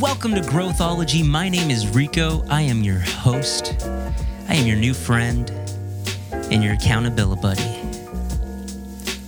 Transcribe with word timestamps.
Welcome 0.00 0.36
to 0.36 0.42
Growthology. 0.42 1.26
My 1.26 1.48
name 1.48 1.72
is 1.72 1.88
Rico. 1.88 2.44
I 2.48 2.62
am 2.62 2.84
your 2.84 3.00
host. 3.00 3.74
I 4.48 4.54
am 4.54 4.64
your 4.64 4.76
new 4.76 4.94
friend 4.94 5.50
and 6.30 6.62
your 6.62 6.74
accountability 6.74 7.42
buddy. 7.42 7.80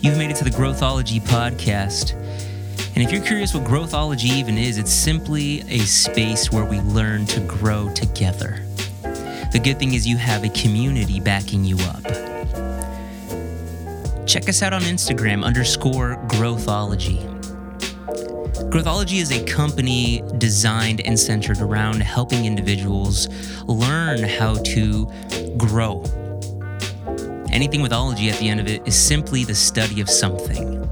You've 0.01 0.17
made 0.17 0.31
it 0.31 0.37
to 0.37 0.45
the 0.45 0.51
Growthology 0.51 1.21
podcast. 1.23 2.13
And 2.95 3.03
if 3.03 3.11
you're 3.11 3.25
curious 3.25 3.53
what 3.53 3.65
Growthology 3.65 4.27
even 4.27 4.57
is, 4.59 4.79
it's 4.79 4.93
simply 4.93 5.63
a 5.63 5.81
space 5.81 6.53
where 6.53 6.65
we 6.65 6.79
learn 6.81 7.27
to 7.27 7.41
grow 7.41 7.93
together. 7.93 8.61
The 9.51 9.61
good 9.63 9.81
thing 9.81 9.95
is 9.95 10.07
you 10.07 10.19
have 10.19 10.45
a 10.45 10.51
community 10.51 11.19
backing 11.19 11.65
you 11.65 11.79
up. 11.81 12.05
Check 14.25 14.49
us 14.49 14.63
out 14.63 14.73
on 14.73 14.83
Instagram 14.83 15.45
underscore 15.45 16.15
Growthology. 16.29 17.40
Growthology 18.71 19.21
is 19.21 19.33
a 19.33 19.45
company 19.47 20.23
designed 20.39 21.01
and 21.01 21.19
centered 21.19 21.61
around 21.61 22.01
helping 22.01 22.45
individuals 22.45 23.29
learn 23.65 24.23
how 24.23 24.55
to 24.63 25.11
grow. 25.57 26.05
Anything 27.51 27.83
with 27.83 27.93
ology 27.93 28.31
at 28.31 28.39
the 28.39 28.49
end 28.49 28.61
of 28.61 28.69
it 28.69 28.87
is 28.87 28.97
simply 28.97 29.43
the 29.43 29.57
study 29.57 30.01
of 30.01 30.09
something. 30.09 30.89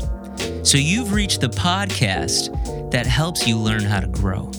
So 0.65 0.77
you've 0.77 1.13
reached 1.13 1.41
the 1.41 1.51
podcast 1.51 2.91
that 2.91 3.07
helps 3.07 3.47
you 3.47 3.57
learn 3.57 3.85
how 3.85 4.01
to 4.01 4.09
grow. 4.09 4.51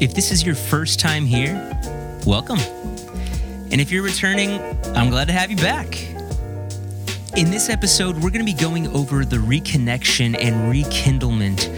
If 0.00 0.14
this 0.14 0.32
is 0.32 0.46
your 0.46 0.54
first 0.54 0.98
time 0.98 1.26
here, 1.26 1.78
welcome. 2.26 2.58
And 3.70 3.82
if 3.82 3.92
you're 3.92 4.02
returning, 4.02 4.62
I'm 4.96 5.10
glad 5.10 5.26
to 5.26 5.34
have 5.34 5.50
you 5.50 5.58
back. 5.58 6.15
In 7.36 7.50
this 7.50 7.68
episode, 7.68 8.14
we're 8.14 8.30
going 8.30 8.46
to 8.46 8.50
be 8.50 8.54
going 8.54 8.86
over 8.96 9.22
the 9.22 9.36
reconnection 9.36 10.34
and 10.40 10.70
rekindlement 10.70 11.70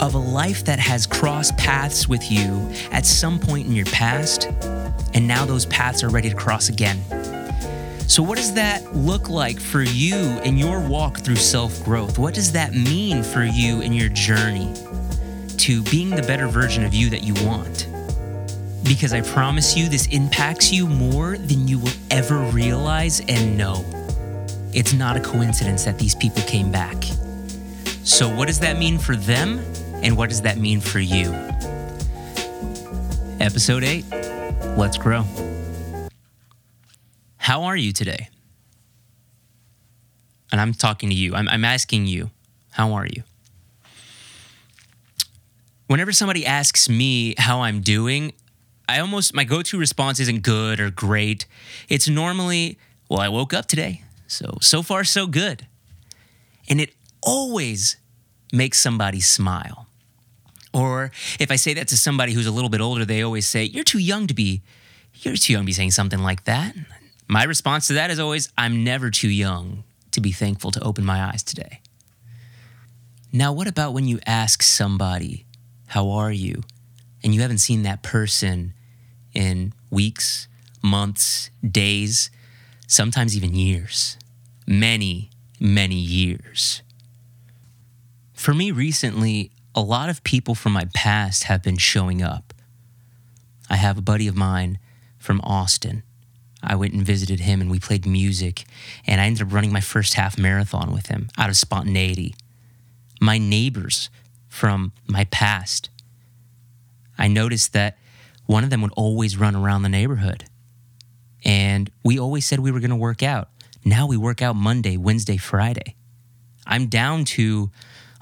of 0.00 0.14
a 0.14 0.18
life 0.18 0.64
that 0.64 0.80
has 0.80 1.06
crossed 1.06 1.56
paths 1.56 2.08
with 2.08 2.32
you 2.32 2.68
at 2.90 3.06
some 3.06 3.38
point 3.38 3.68
in 3.68 3.74
your 3.74 3.86
past, 3.86 4.46
and 5.14 5.24
now 5.24 5.44
those 5.44 5.66
paths 5.66 6.02
are 6.02 6.08
ready 6.08 6.30
to 6.30 6.34
cross 6.34 6.68
again. 6.68 6.98
So, 8.08 8.24
what 8.24 8.38
does 8.38 8.54
that 8.54 8.96
look 8.96 9.28
like 9.28 9.60
for 9.60 9.82
you 9.82 10.16
in 10.40 10.58
your 10.58 10.80
walk 10.80 11.20
through 11.20 11.36
self 11.36 11.84
growth? 11.84 12.18
What 12.18 12.34
does 12.34 12.50
that 12.50 12.74
mean 12.74 13.22
for 13.22 13.44
you 13.44 13.82
in 13.82 13.92
your 13.92 14.08
journey 14.08 14.74
to 15.58 15.84
being 15.84 16.10
the 16.10 16.22
better 16.22 16.48
version 16.48 16.84
of 16.84 16.92
you 16.92 17.08
that 17.10 17.22
you 17.22 17.34
want? 17.46 17.86
Because 18.82 19.12
I 19.12 19.20
promise 19.20 19.76
you, 19.76 19.88
this 19.88 20.08
impacts 20.08 20.72
you 20.72 20.88
more 20.88 21.38
than 21.38 21.68
you 21.68 21.78
will 21.78 21.94
ever 22.10 22.40
realize 22.40 23.20
and 23.28 23.56
know. 23.56 24.03
It's 24.74 24.92
not 24.92 25.16
a 25.16 25.20
coincidence 25.20 25.84
that 25.84 26.00
these 26.00 26.16
people 26.16 26.42
came 26.42 26.72
back. 26.72 27.04
So, 28.02 28.28
what 28.28 28.48
does 28.48 28.58
that 28.58 28.76
mean 28.76 28.98
for 28.98 29.14
them? 29.14 29.60
And 30.02 30.16
what 30.16 30.30
does 30.30 30.42
that 30.42 30.58
mean 30.58 30.80
for 30.80 30.98
you? 30.98 31.30
Episode 33.38 33.84
8 33.84 34.04
Let's 34.76 34.98
Grow. 34.98 35.24
How 37.36 37.62
are 37.62 37.76
you 37.76 37.92
today? 37.92 38.28
And 40.50 40.60
I'm 40.60 40.74
talking 40.74 41.08
to 41.08 41.14
you, 41.14 41.36
I'm, 41.36 41.48
I'm 41.48 41.64
asking 41.64 42.08
you, 42.08 42.30
how 42.72 42.94
are 42.94 43.06
you? 43.06 43.22
Whenever 45.86 46.10
somebody 46.10 46.44
asks 46.44 46.88
me 46.88 47.36
how 47.38 47.60
I'm 47.60 47.80
doing, 47.80 48.32
I 48.88 48.98
almost, 48.98 49.34
my 49.34 49.44
go 49.44 49.62
to 49.62 49.78
response 49.78 50.18
isn't 50.18 50.42
good 50.42 50.80
or 50.80 50.90
great. 50.90 51.46
It's 51.88 52.08
normally, 52.08 52.76
well, 53.08 53.20
I 53.20 53.28
woke 53.28 53.54
up 53.54 53.66
today. 53.66 54.02
So, 54.26 54.58
so 54.60 54.82
far, 54.82 55.04
so 55.04 55.26
good. 55.26 55.66
And 56.68 56.80
it 56.80 56.94
always 57.22 57.96
makes 58.52 58.78
somebody 58.80 59.20
smile. 59.20 59.86
Or 60.72 61.12
if 61.38 61.50
I 61.50 61.56
say 61.56 61.74
that 61.74 61.88
to 61.88 61.96
somebody 61.96 62.32
who's 62.32 62.46
a 62.46 62.50
little 62.50 62.70
bit 62.70 62.80
older, 62.80 63.04
they 63.04 63.22
always 63.22 63.48
say, 63.48 63.64
You're 63.64 63.84
too 63.84 63.98
young 63.98 64.26
to 64.26 64.34
be, 64.34 64.62
you're 65.14 65.36
too 65.36 65.52
young 65.52 65.62
to 65.62 65.66
be 65.66 65.72
saying 65.72 65.92
something 65.92 66.20
like 66.20 66.44
that. 66.44 66.74
My 67.28 67.44
response 67.44 67.86
to 67.88 67.94
that 67.94 68.10
is 68.10 68.18
always, 68.18 68.52
I'm 68.58 68.84
never 68.84 69.10
too 69.10 69.30
young 69.30 69.84
to 70.10 70.20
be 70.20 70.32
thankful 70.32 70.70
to 70.72 70.82
open 70.82 71.04
my 71.04 71.22
eyes 71.24 71.42
today. 71.42 71.80
Now, 73.32 73.52
what 73.52 73.66
about 73.66 73.92
when 73.92 74.06
you 74.06 74.18
ask 74.26 74.62
somebody, 74.62 75.46
How 75.86 76.10
are 76.10 76.32
you? 76.32 76.62
and 77.24 77.34
you 77.34 77.40
haven't 77.40 77.58
seen 77.58 77.82
that 77.82 78.02
person 78.02 78.74
in 79.32 79.72
weeks, 79.90 80.46
months, 80.82 81.50
days, 81.68 82.30
sometimes 82.86 83.34
even 83.34 83.54
years, 83.54 84.18
many, 84.66 85.30
many 85.60 85.96
years. 85.96 86.82
For 88.32 88.54
me 88.54 88.70
recently, 88.70 89.50
a 89.74 89.80
lot 89.80 90.08
of 90.08 90.22
people 90.24 90.54
from 90.54 90.72
my 90.72 90.86
past 90.94 91.44
have 91.44 91.62
been 91.62 91.76
showing 91.76 92.22
up. 92.22 92.52
I 93.68 93.76
have 93.76 93.98
a 93.98 94.02
buddy 94.02 94.28
of 94.28 94.36
mine 94.36 94.78
from 95.18 95.40
Austin. 95.42 96.02
I 96.62 96.76
went 96.76 96.94
and 96.94 97.04
visited 97.04 97.40
him 97.40 97.60
and 97.60 97.70
we 97.70 97.78
played 97.78 98.06
music, 98.06 98.64
and 99.06 99.20
I 99.20 99.26
ended 99.26 99.46
up 99.46 99.52
running 99.52 99.72
my 99.72 99.80
first 99.80 100.14
half 100.14 100.38
marathon 100.38 100.92
with 100.92 101.06
him 101.06 101.28
out 101.36 101.50
of 101.50 101.56
spontaneity. 101.56 102.34
My 103.20 103.38
neighbors 103.38 104.10
from 104.48 104.92
my 105.06 105.24
past, 105.24 105.90
I 107.18 107.28
noticed 107.28 107.72
that 107.72 107.98
one 108.46 108.64
of 108.64 108.70
them 108.70 108.82
would 108.82 108.92
always 108.96 109.36
run 109.36 109.56
around 109.56 109.82
the 109.82 109.88
neighborhood. 109.88 110.44
And 111.44 111.90
we 112.02 112.18
always 112.18 112.46
said 112.46 112.60
we 112.60 112.70
were 112.70 112.80
going 112.80 112.90
to 112.90 112.96
work 112.96 113.22
out. 113.22 113.48
Now 113.84 114.06
we 114.06 114.16
work 114.16 114.40
out 114.40 114.56
Monday, 114.56 114.96
Wednesday, 114.96 115.36
Friday. 115.36 115.94
I'm 116.66 116.86
down 116.86 117.24
to 117.26 117.70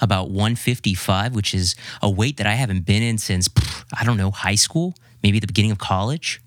about 0.00 0.31
155, 0.31 1.34
which 1.34 1.55
is 1.55 1.77
a 2.03 2.11
weight 2.11 2.37
that 2.39 2.47
I 2.47 2.55
haven't 2.55 2.84
been 2.84 3.03
in 3.03 3.19
since, 3.19 3.49
I 3.97 4.05
don't 4.05 4.17
know, 4.17 4.33
high 4.33 4.56
school, 4.56 4.95
maybe 5.23 5.39
the 5.39 5.47
beginning 5.47 5.71
of 5.71 5.78
college. 5.78 6.43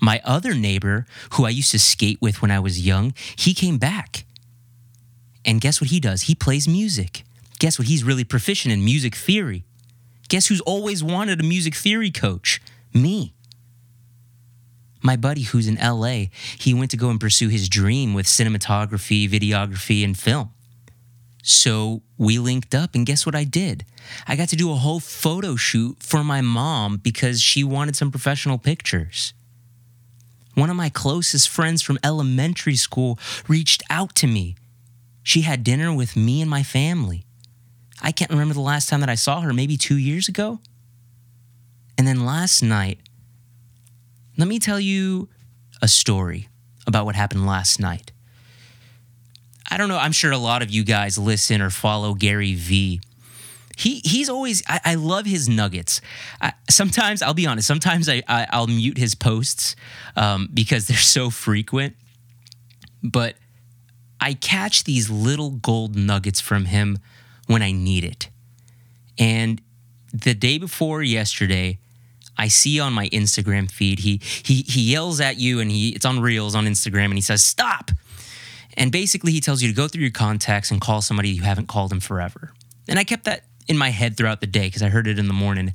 My 0.00 0.22
other 0.24 0.54
neighbor, 0.54 1.06
who 1.32 1.44
I 1.44 1.50
used 1.50 1.70
to 1.72 1.78
skate 1.78 2.18
with 2.22 2.40
when 2.40 2.50
I 2.50 2.58
was 2.58 2.84
young, 2.86 3.12
he 3.36 3.52
came 3.52 3.76
back. 3.76 4.24
And 5.44 5.60
guess 5.60 5.80
what 5.80 5.90
he 5.90 6.00
does? 6.00 6.22
He 6.22 6.34
plays 6.34 6.66
music. 6.66 7.22
Guess 7.58 7.78
what? 7.78 7.88
He's 7.88 8.02
really 8.02 8.24
proficient 8.24 8.72
in 8.72 8.84
music 8.84 9.14
theory. 9.14 9.64
Guess 10.28 10.46
who's 10.46 10.60
always 10.62 11.04
wanted 11.04 11.40
a 11.40 11.44
music 11.44 11.74
theory 11.74 12.10
coach? 12.10 12.60
Me. 12.92 13.34
My 15.06 15.14
buddy 15.14 15.42
who's 15.42 15.68
in 15.68 15.76
LA, 15.76 16.24
he 16.58 16.74
went 16.74 16.90
to 16.90 16.96
go 16.96 17.10
and 17.10 17.20
pursue 17.20 17.48
his 17.48 17.68
dream 17.68 18.12
with 18.12 18.26
cinematography, 18.26 19.30
videography, 19.30 20.02
and 20.02 20.18
film. 20.18 20.50
So 21.44 22.02
we 22.18 22.40
linked 22.40 22.74
up, 22.74 22.96
and 22.96 23.06
guess 23.06 23.24
what 23.24 23.36
I 23.36 23.44
did? 23.44 23.84
I 24.26 24.34
got 24.34 24.48
to 24.48 24.56
do 24.56 24.72
a 24.72 24.74
whole 24.74 24.98
photo 24.98 25.54
shoot 25.54 25.98
for 26.02 26.24
my 26.24 26.40
mom 26.40 26.96
because 26.96 27.40
she 27.40 27.62
wanted 27.62 27.94
some 27.94 28.10
professional 28.10 28.58
pictures. 28.58 29.32
One 30.54 30.70
of 30.70 30.76
my 30.76 30.88
closest 30.88 31.48
friends 31.50 31.82
from 31.82 32.00
elementary 32.02 32.74
school 32.74 33.16
reached 33.46 33.84
out 33.88 34.16
to 34.16 34.26
me. 34.26 34.56
She 35.22 35.42
had 35.42 35.62
dinner 35.62 35.94
with 35.94 36.16
me 36.16 36.40
and 36.40 36.50
my 36.50 36.64
family. 36.64 37.26
I 38.02 38.10
can't 38.10 38.32
remember 38.32 38.54
the 38.54 38.60
last 38.60 38.88
time 38.88 38.98
that 39.02 39.08
I 39.08 39.14
saw 39.14 39.40
her, 39.42 39.52
maybe 39.52 39.76
two 39.76 39.98
years 39.98 40.26
ago. 40.26 40.58
And 41.96 42.08
then 42.08 42.26
last 42.26 42.60
night, 42.60 42.98
let 44.36 44.48
me 44.48 44.58
tell 44.58 44.80
you 44.80 45.28
a 45.82 45.88
story 45.88 46.48
about 46.86 47.04
what 47.04 47.14
happened 47.14 47.46
last 47.46 47.80
night. 47.80 48.12
I 49.70 49.76
don't 49.76 49.88
know, 49.88 49.98
I'm 49.98 50.12
sure 50.12 50.30
a 50.30 50.38
lot 50.38 50.62
of 50.62 50.70
you 50.70 50.84
guys 50.84 51.18
listen 51.18 51.60
or 51.60 51.70
follow 51.70 52.14
Gary 52.14 52.54
Vee. 52.54 53.00
He, 53.76 54.00
he's 54.04 54.30
always 54.30 54.62
I, 54.66 54.80
I 54.84 54.94
love 54.94 55.26
his 55.26 55.48
nuggets. 55.48 56.00
I, 56.40 56.52
sometimes 56.70 57.20
I'll 57.20 57.34
be 57.34 57.46
honest. 57.46 57.68
Sometimes 57.68 58.08
I, 58.08 58.22
I 58.26 58.58
will 58.58 58.68
mute 58.68 58.96
his 58.96 59.14
posts 59.14 59.76
um, 60.16 60.48
because 60.54 60.86
they're 60.86 60.96
so 60.96 61.28
frequent. 61.28 61.94
But 63.02 63.34
I 64.20 64.32
catch 64.34 64.84
these 64.84 65.10
little 65.10 65.50
gold 65.50 65.94
nuggets 65.94 66.40
from 66.40 66.64
him 66.64 66.98
when 67.46 67.62
I 67.62 67.72
need 67.72 68.04
it. 68.04 68.30
And 69.18 69.60
the 70.12 70.34
day 70.34 70.58
before 70.58 71.02
yesterday, 71.02 71.78
I 72.38 72.48
see 72.48 72.80
on 72.80 72.92
my 72.92 73.08
Instagram 73.08 73.70
feed 73.70 74.00
he 74.00 74.20
he 74.42 74.62
he 74.62 74.92
yells 74.92 75.20
at 75.20 75.38
you 75.38 75.60
and 75.60 75.70
he 75.70 75.90
it's 75.90 76.04
on 76.04 76.20
Reels 76.20 76.54
on 76.54 76.66
Instagram 76.66 77.06
and 77.06 77.14
he 77.14 77.20
says 77.20 77.44
stop. 77.44 77.90
And 78.76 78.92
basically 78.92 79.32
he 79.32 79.40
tells 79.40 79.62
you 79.62 79.68
to 79.68 79.74
go 79.74 79.88
through 79.88 80.02
your 80.02 80.10
contacts 80.10 80.70
and 80.70 80.80
call 80.80 81.00
somebody 81.00 81.30
you 81.30 81.42
haven't 81.42 81.66
called 81.66 81.92
in 81.92 82.00
forever. 82.00 82.52
And 82.88 82.98
I 82.98 83.04
kept 83.04 83.24
that 83.24 83.44
in 83.68 83.78
my 83.78 83.88
head 83.88 84.16
throughout 84.16 84.40
the 84.40 84.46
day 84.46 84.66
because 84.66 84.82
I 84.82 84.88
heard 84.88 85.06
it 85.06 85.18
in 85.18 85.28
the 85.28 85.34
morning. 85.34 85.72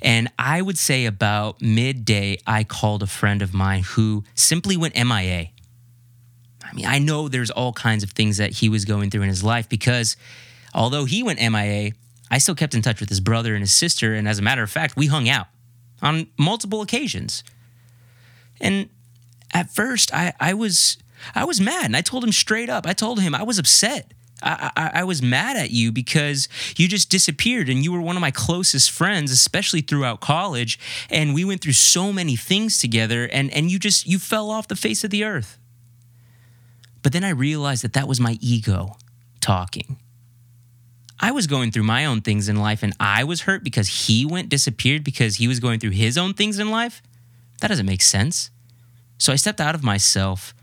And 0.00 0.30
I 0.38 0.62
would 0.62 0.78
say 0.78 1.06
about 1.06 1.60
midday, 1.60 2.38
I 2.46 2.64
called 2.64 3.02
a 3.02 3.06
friend 3.06 3.42
of 3.42 3.52
mine 3.52 3.82
who 3.82 4.24
simply 4.34 4.76
went 4.76 4.94
MIA. 4.94 5.48
I 6.64 6.74
mean, 6.74 6.86
I 6.86 6.98
know 6.98 7.28
there's 7.28 7.50
all 7.50 7.72
kinds 7.72 8.02
of 8.02 8.10
things 8.10 8.36
that 8.36 8.52
he 8.52 8.68
was 8.68 8.84
going 8.84 9.10
through 9.10 9.22
in 9.22 9.28
his 9.28 9.42
life 9.42 9.68
because 9.68 10.16
although 10.74 11.04
he 11.04 11.22
went 11.22 11.40
MIA, 11.40 11.92
I 12.30 12.38
still 12.38 12.54
kept 12.54 12.74
in 12.74 12.82
touch 12.82 13.00
with 13.00 13.08
his 13.08 13.20
brother 13.20 13.54
and 13.54 13.62
his 13.62 13.74
sister. 13.74 14.14
And 14.14 14.28
as 14.28 14.38
a 14.38 14.42
matter 14.42 14.62
of 14.62 14.70
fact, 14.70 14.96
we 14.96 15.06
hung 15.06 15.28
out 15.28 15.48
on 16.02 16.28
multiple 16.38 16.82
occasions. 16.82 17.44
And 18.60 18.88
at 19.52 19.70
first, 19.70 20.12
I, 20.14 20.32
I 20.40 20.54
was 20.54 20.98
I 21.34 21.44
was 21.44 21.60
mad, 21.60 21.86
and 21.86 21.96
I 21.96 22.00
told 22.00 22.22
him 22.22 22.32
straight 22.32 22.70
up. 22.70 22.86
I 22.86 22.92
told 22.92 23.20
him 23.20 23.34
I 23.34 23.42
was 23.42 23.58
upset 23.58 24.12
I, 24.42 24.70
I, 24.76 24.90
I, 25.00 25.04
was 25.04 25.20
mad 25.20 25.56
at 25.56 25.70
you 25.70 25.90
because 25.90 26.48
you 26.76 26.86
just 26.86 27.10
disappeared 27.10 27.68
and 27.68 27.82
you 27.82 27.92
were 27.92 28.00
one 28.00 28.16
of 28.16 28.20
my 28.20 28.30
closest 28.30 28.90
friends, 28.90 29.32
especially 29.32 29.80
throughout 29.80 30.20
college. 30.20 30.78
And 31.10 31.34
we 31.34 31.44
went 31.44 31.60
through 31.60 31.72
so 31.72 32.12
many 32.12 32.36
things 32.36 32.78
together 32.78 33.28
and, 33.32 33.52
and 33.52 33.70
you 33.70 33.78
just, 33.78 34.06
you 34.06 34.18
fell 34.18 34.50
off 34.50 34.68
the 34.68 34.76
face 34.76 35.02
of 35.02 35.10
the 35.10 35.24
earth. 35.24 35.58
But 37.02 37.12
then 37.12 37.24
I 37.24 37.30
realized 37.30 37.82
that 37.82 37.94
that 37.94 38.08
was 38.08 38.20
my 38.20 38.38
ego 38.40 38.96
talking. 39.40 39.98
I 41.20 41.32
was 41.32 41.46
going 41.46 41.72
through 41.72 41.82
my 41.82 42.04
own 42.04 42.20
things 42.20 42.48
in 42.48 42.56
life 42.56 42.82
and 42.82 42.94
I 43.00 43.24
was 43.24 43.42
hurt 43.42 43.64
because 43.64 44.06
he 44.06 44.24
went 44.24 44.48
disappeared 44.48 45.02
because 45.02 45.36
he 45.36 45.48
was 45.48 45.58
going 45.58 45.80
through 45.80 45.90
his 45.90 46.16
own 46.16 46.34
things 46.34 46.58
in 46.58 46.70
life. 46.70 47.02
That 47.60 47.68
doesn't 47.68 47.86
make 47.86 48.02
sense. 48.02 48.50
So 49.18 49.32
I 49.32 49.36
stepped 49.36 49.60
out 49.60 49.74
of 49.74 49.82
myself 49.82 50.54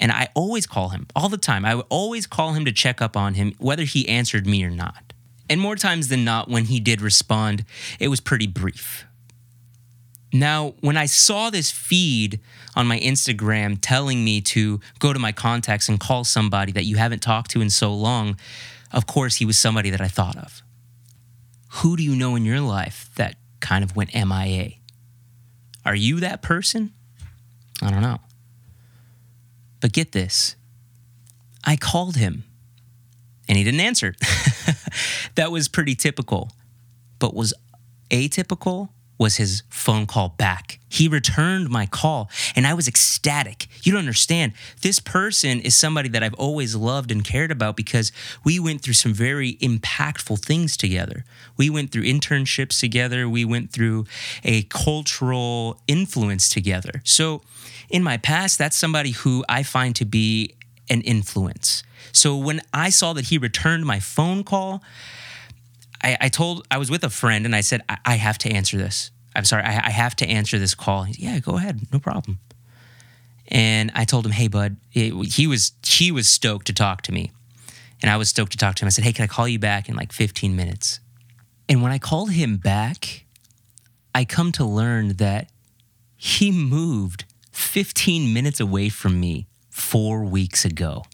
and 0.00 0.12
I 0.12 0.28
always 0.34 0.66
call 0.66 0.90
him 0.90 1.06
all 1.14 1.28
the 1.28 1.38
time. 1.38 1.64
I 1.64 1.74
would 1.74 1.86
always 1.88 2.26
call 2.26 2.52
him 2.52 2.64
to 2.64 2.72
check 2.72 3.02
up 3.02 3.16
on 3.16 3.34
him, 3.34 3.54
whether 3.58 3.84
he 3.84 4.08
answered 4.08 4.46
me 4.46 4.64
or 4.64 4.70
not. 4.70 5.12
And 5.48 5.60
more 5.60 5.76
times 5.76 6.08
than 6.08 6.24
not, 6.24 6.48
when 6.48 6.66
he 6.66 6.80
did 6.80 7.00
respond, 7.00 7.64
it 8.00 8.08
was 8.08 8.20
pretty 8.20 8.46
brief. 8.46 9.04
Now, 10.32 10.74
when 10.80 10.96
I 10.96 11.06
saw 11.06 11.50
this 11.50 11.70
feed 11.70 12.40
on 12.74 12.88
my 12.88 12.98
Instagram 12.98 13.78
telling 13.80 14.24
me 14.24 14.40
to 14.40 14.80
go 14.98 15.12
to 15.12 15.18
my 15.18 15.30
contacts 15.30 15.88
and 15.88 16.00
call 16.00 16.24
somebody 16.24 16.72
that 16.72 16.86
you 16.86 16.96
haven't 16.96 17.22
talked 17.22 17.52
to 17.52 17.60
in 17.60 17.70
so 17.70 17.94
long, 17.94 18.36
of 18.94 19.06
course, 19.06 19.36
he 19.36 19.44
was 19.44 19.58
somebody 19.58 19.90
that 19.90 20.00
I 20.00 20.08
thought 20.08 20.36
of. 20.36 20.62
Who 21.68 21.96
do 21.96 22.02
you 22.02 22.14
know 22.14 22.36
in 22.36 22.44
your 22.44 22.60
life 22.60 23.10
that 23.16 23.34
kind 23.60 23.82
of 23.82 23.96
went 23.96 24.14
MIA? 24.14 24.74
Are 25.84 25.96
you 25.96 26.20
that 26.20 26.40
person? 26.40 26.94
I 27.82 27.90
don't 27.90 28.02
know. 28.02 28.20
But 29.80 29.92
get 29.92 30.12
this 30.12 30.54
I 31.64 31.76
called 31.76 32.16
him 32.16 32.44
and 33.48 33.58
he 33.58 33.64
didn't 33.64 33.80
answer. 33.80 34.14
that 35.34 35.50
was 35.50 35.66
pretty 35.68 35.94
typical. 35.94 36.52
But 37.18 37.34
was 37.34 37.52
atypical 38.10 38.90
was 39.18 39.36
his 39.36 39.62
phone 39.68 40.06
call 40.06 40.30
back. 40.30 40.80
He 40.88 41.08
returned 41.08 41.70
my 41.70 41.86
call 41.86 42.30
and 42.56 42.66
I 42.66 42.74
was 42.74 42.88
ecstatic. 42.88 43.66
You 43.82 43.92
don't 43.92 44.00
understand. 44.00 44.52
This 44.82 45.00
person 45.00 45.60
is 45.60 45.76
somebody 45.76 46.08
that 46.10 46.22
I've 46.22 46.34
always 46.34 46.74
loved 46.74 47.10
and 47.10 47.24
cared 47.24 47.50
about 47.50 47.76
because 47.76 48.12
we 48.44 48.58
went 48.58 48.80
through 48.80 48.94
some 48.94 49.14
very 49.14 49.54
impactful 49.54 50.44
things 50.44 50.76
together. 50.76 51.24
We 51.56 51.70
went 51.70 51.92
through 51.92 52.04
internships 52.04 52.80
together, 52.80 53.28
we 53.28 53.44
went 53.44 53.70
through 53.70 54.06
a 54.42 54.62
cultural 54.64 55.80
influence 55.86 56.48
together. 56.48 57.00
So, 57.04 57.42
in 57.90 58.02
my 58.02 58.16
past, 58.16 58.58
that's 58.58 58.76
somebody 58.76 59.10
who 59.10 59.44
I 59.48 59.62
find 59.62 59.94
to 59.96 60.04
be 60.04 60.54
an 60.90 61.00
influence. 61.02 61.82
So, 62.12 62.36
when 62.36 62.60
I 62.72 62.90
saw 62.90 63.12
that 63.12 63.26
he 63.26 63.38
returned 63.38 63.84
my 63.84 64.00
phone 64.00 64.42
call, 64.44 64.82
I, 66.04 66.18
I, 66.20 66.28
told 66.28 66.66
I 66.70 66.78
was 66.78 66.90
with 66.90 67.02
a 67.02 67.10
friend 67.10 67.46
and 67.46 67.56
I 67.56 67.62
said 67.62 67.82
I, 67.88 67.96
I 68.04 68.14
have 68.16 68.36
to 68.38 68.50
answer 68.50 68.76
this. 68.76 69.10
I'm 69.34 69.44
sorry, 69.44 69.64
I, 69.64 69.86
I 69.86 69.90
have 69.90 70.14
to 70.16 70.26
answer 70.26 70.58
this 70.58 70.74
call. 70.74 71.06
yeah, 71.08 71.38
go 71.40 71.56
ahead, 71.56 71.80
no 71.92 71.98
problem. 71.98 72.38
And 73.48 73.90
I 73.94 74.04
told 74.04 74.24
him, 74.24 74.32
hey, 74.32 74.48
bud, 74.48 74.76
it, 74.92 75.12
he 75.32 75.46
was 75.46 75.72
he 75.84 76.12
was 76.12 76.28
stoked 76.28 76.66
to 76.68 76.72
talk 76.72 77.02
to 77.02 77.12
me, 77.12 77.32
and 78.00 78.10
I 78.10 78.16
was 78.16 78.28
stoked 78.28 78.52
to 78.52 78.58
talk 78.58 78.76
to 78.76 78.84
him. 78.84 78.86
I 78.86 78.90
said, 78.90 79.04
hey, 79.04 79.12
can 79.12 79.24
I 79.24 79.26
call 79.26 79.48
you 79.48 79.58
back 79.58 79.88
in 79.88 79.96
like 79.96 80.12
15 80.12 80.54
minutes? 80.54 81.00
And 81.68 81.82
when 81.82 81.92
I 81.92 81.98
called 81.98 82.30
him 82.30 82.56
back, 82.56 83.24
I 84.14 84.24
come 84.24 84.52
to 84.52 84.64
learn 84.64 85.14
that 85.16 85.50
he 86.16 86.50
moved 86.50 87.24
15 87.52 88.32
minutes 88.32 88.60
away 88.60 88.88
from 88.88 89.20
me 89.20 89.46
four 89.70 90.24
weeks 90.24 90.64
ago. 90.64 91.04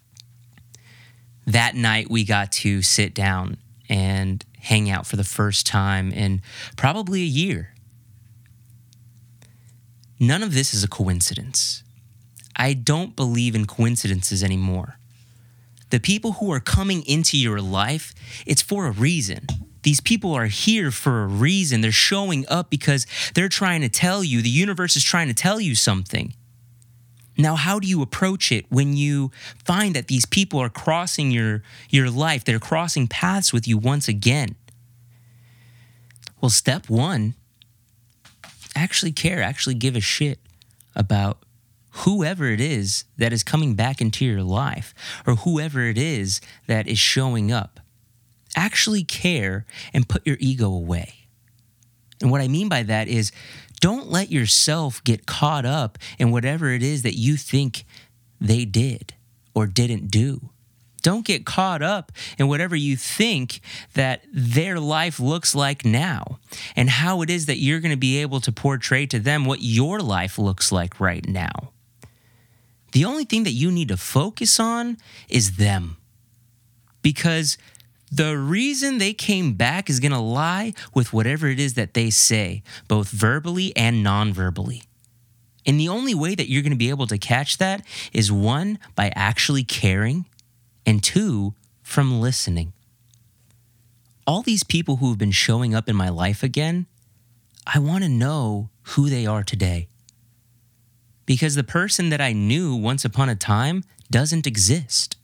That 1.46 1.74
night, 1.74 2.10
we 2.10 2.24
got 2.24 2.52
to 2.52 2.82
sit 2.82 3.14
down 3.14 3.56
and 3.88 4.44
hang 4.60 4.90
out 4.90 5.06
for 5.06 5.16
the 5.16 5.24
first 5.24 5.66
time 5.66 6.12
in 6.12 6.42
probably 6.76 7.22
a 7.22 7.26
year. 7.26 7.74
None 10.18 10.42
of 10.42 10.54
this 10.54 10.74
is 10.74 10.84
a 10.84 10.88
coincidence. 10.88 11.82
I 12.54 12.74
don't 12.74 13.16
believe 13.16 13.54
in 13.54 13.66
coincidences 13.66 14.44
anymore. 14.44 14.98
The 15.88 15.98
people 15.98 16.32
who 16.32 16.52
are 16.52 16.60
coming 16.60 17.02
into 17.06 17.38
your 17.38 17.60
life, 17.60 18.14
it's 18.46 18.62
for 18.62 18.86
a 18.86 18.90
reason. 18.90 19.46
These 19.82 20.00
people 20.00 20.34
are 20.34 20.46
here 20.46 20.90
for 20.90 21.22
a 21.22 21.26
reason. 21.26 21.80
They're 21.80 21.90
showing 21.90 22.44
up 22.48 22.68
because 22.70 23.06
they're 23.34 23.48
trying 23.48 23.80
to 23.80 23.88
tell 23.88 24.22
you, 24.22 24.42
the 24.42 24.50
universe 24.50 24.94
is 24.94 25.02
trying 25.02 25.28
to 25.28 25.34
tell 25.34 25.58
you 25.58 25.74
something. 25.74 26.34
Now, 27.36 27.56
how 27.56 27.78
do 27.78 27.86
you 27.86 28.02
approach 28.02 28.52
it 28.52 28.66
when 28.68 28.96
you 28.96 29.30
find 29.64 29.94
that 29.94 30.08
these 30.08 30.26
people 30.26 30.60
are 30.60 30.68
crossing 30.68 31.30
your, 31.30 31.62
your 31.88 32.10
life? 32.10 32.44
They're 32.44 32.58
crossing 32.58 33.08
paths 33.08 33.52
with 33.52 33.66
you 33.66 33.78
once 33.78 34.08
again. 34.08 34.56
Well, 36.40 36.50
step 36.50 36.88
one, 36.88 37.34
actually 38.74 39.12
care, 39.12 39.42
actually 39.42 39.74
give 39.74 39.96
a 39.96 40.00
shit 40.00 40.38
about 40.94 41.38
whoever 41.90 42.46
it 42.46 42.60
is 42.60 43.04
that 43.16 43.32
is 43.32 43.42
coming 43.42 43.74
back 43.74 44.00
into 44.00 44.24
your 44.24 44.42
life 44.42 44.94
or 45.26 45.36
whoever 45.36 45.82
it 45.82 45.98
is 45.98 46.40
that 46.66 46.86
is 46.86 46.98
showing 46.98 47.52
up. 47.52 47.80
Actually 48.56 49.04
care 49.04 49.66
and 49.92 50.08
put 50.08 50.26
your 50.26 50.36
ego 50.40 50.72
away. 50.72 51.14
And 52.20 52.30
what 52.30 52.40
I 52.40 52.48
mean 52.48 52.68
by 52.68 52.82
that 52.82 53.08
is 53.08 53.32
don't 53.80 54.10
let 54.10 54.30
yourself 54.30 55.02
get 55.04 55.26
caught 55.26 55.64
up 55.64 55.98
in 56.18 56.30
whatever 56.30 56.70
it 56.70 56.82
is 56.82 57.02
that 57.02 57.18
you 57.18 57.36
think 57.36 57.84
they 58.40 58.64
did 58.64 59.14
or 59.54 59.66
didn't 59.66 60.10
do. 60.10 60.50
Don't 61.02 61.24
get 61.24 61.46
caught 61.46 61.82
up 61.82 62.12
in 62.38 62.48
whatever 62.48 62.76
you 62.76 62.96
think 62.96 63.60
that 63.94 64.22
their 64.32 64.78
life 64.78 65.18
looks 65.18 65.54
like 65.54 65.84
now 65.84 66.38
and 66.76 66.90
how 66.90 67.22
it 67.22 67.30
is 67.30 67.46
that 67.46 67.56
you're 67.56 67.80
going 67.80 67.90
to 67.90 67.96
be 67.96 68.18
able 68.18 68.40
to 68.40 68.52
portray 68.52 69.06
to 69.06 69.18
them 69.18 69.46
what 69.46 69.62
your 69.62 70.00
life 70.00 70.38
looks 70.38 70.70
like 70.70 71.00
right 71.00 71.26
now. 71.26 71.72
The 72.92 73.04
only 73.04 73.24
thing 73.24 73.44
that 73.44 73.52
you 73.52 73.70
need 73.70 73.88
to 73.88 73.96
focus 73.96 74.60
on 74.60 74.98
is 75.28 75.56
them. 75.56 75.96
Because 77.02 77.56
the 78.10 78.36
reason 78.36 78.98
they 78.98 79.12
came 79.12 79.54
back 79.54 79.88
is 79.88 80.00
going 80.00 80.12
to 80.12 80.18
lie 80.18 80.74
with 80.94 81.12
whatever 81.12 81.46
it 81.46 81.60
is 81.60 81.74
that 81.74 81.94
they 81.94 82.10
say, 82.10 82.62
both 82.88 83.08
verbally 83.08 83.74
and 83.76 84.02
non 84.02 84.32
verbally. 84.32 84.82
And 85.64 85.78
the 85.78 85.88
only 85.88 86.14
way 86.14 86.34
that 86.34 86.48
you're 86.48 86.62
going 86.62 86.72
to 86.72 86.76
be 86.76 86.90
able 86.90 87.06
to 87.06 87.18
catch 87.18 87.58
that 87.58 87.84
is 88.12 88.32
one, 88.32 88.78
by 88.96 89.12
actually 89.14 89.62
caring, 89.62 90.26
and 90.84 91.02
two, 91.02 91.54
from 91.82 92.20
listening. 92.20 92.72
All 94.26 94.42
these 94.42 94.64
people 94.64 94.96
who 94.96 95.10
have 95.10 95.18
been 95.18 95.30
showing 95.30 95.74
up 95.74 95.88
in 95.88 95.96
my 95.96 96.08
life 96.08 96.42
again, 96.42 96.86
I 97.66 97.78
want 97.78 98.02
to 98.04 98.08
know 98.08 98.70
who 98.82 99.08
they 99.08 99.26
are 99.26 99.44
today. 99.44 99.88
Because 101.26 101.54
the 101.54 101.64
person 101.64 102.08
that 102.08 102.20
I 102.20 102.32
knew 102.32 102.74
once 102.74 103.04
upon 103.04 103.28
a 103.28 103.36
time 103.36 103.84
doesn't 104.10 104.46
exist 104.46 105.16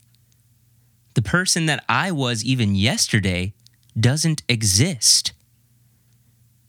the 1.17 1.23
person 1.23 1.65
that 1.65 1.83
I 1.89 2.13
was 2.13 2.45
even 2.45 2.75
yesterday 2.75 3.55
doesn't 3.99 4.43
exist. 4.51 5.33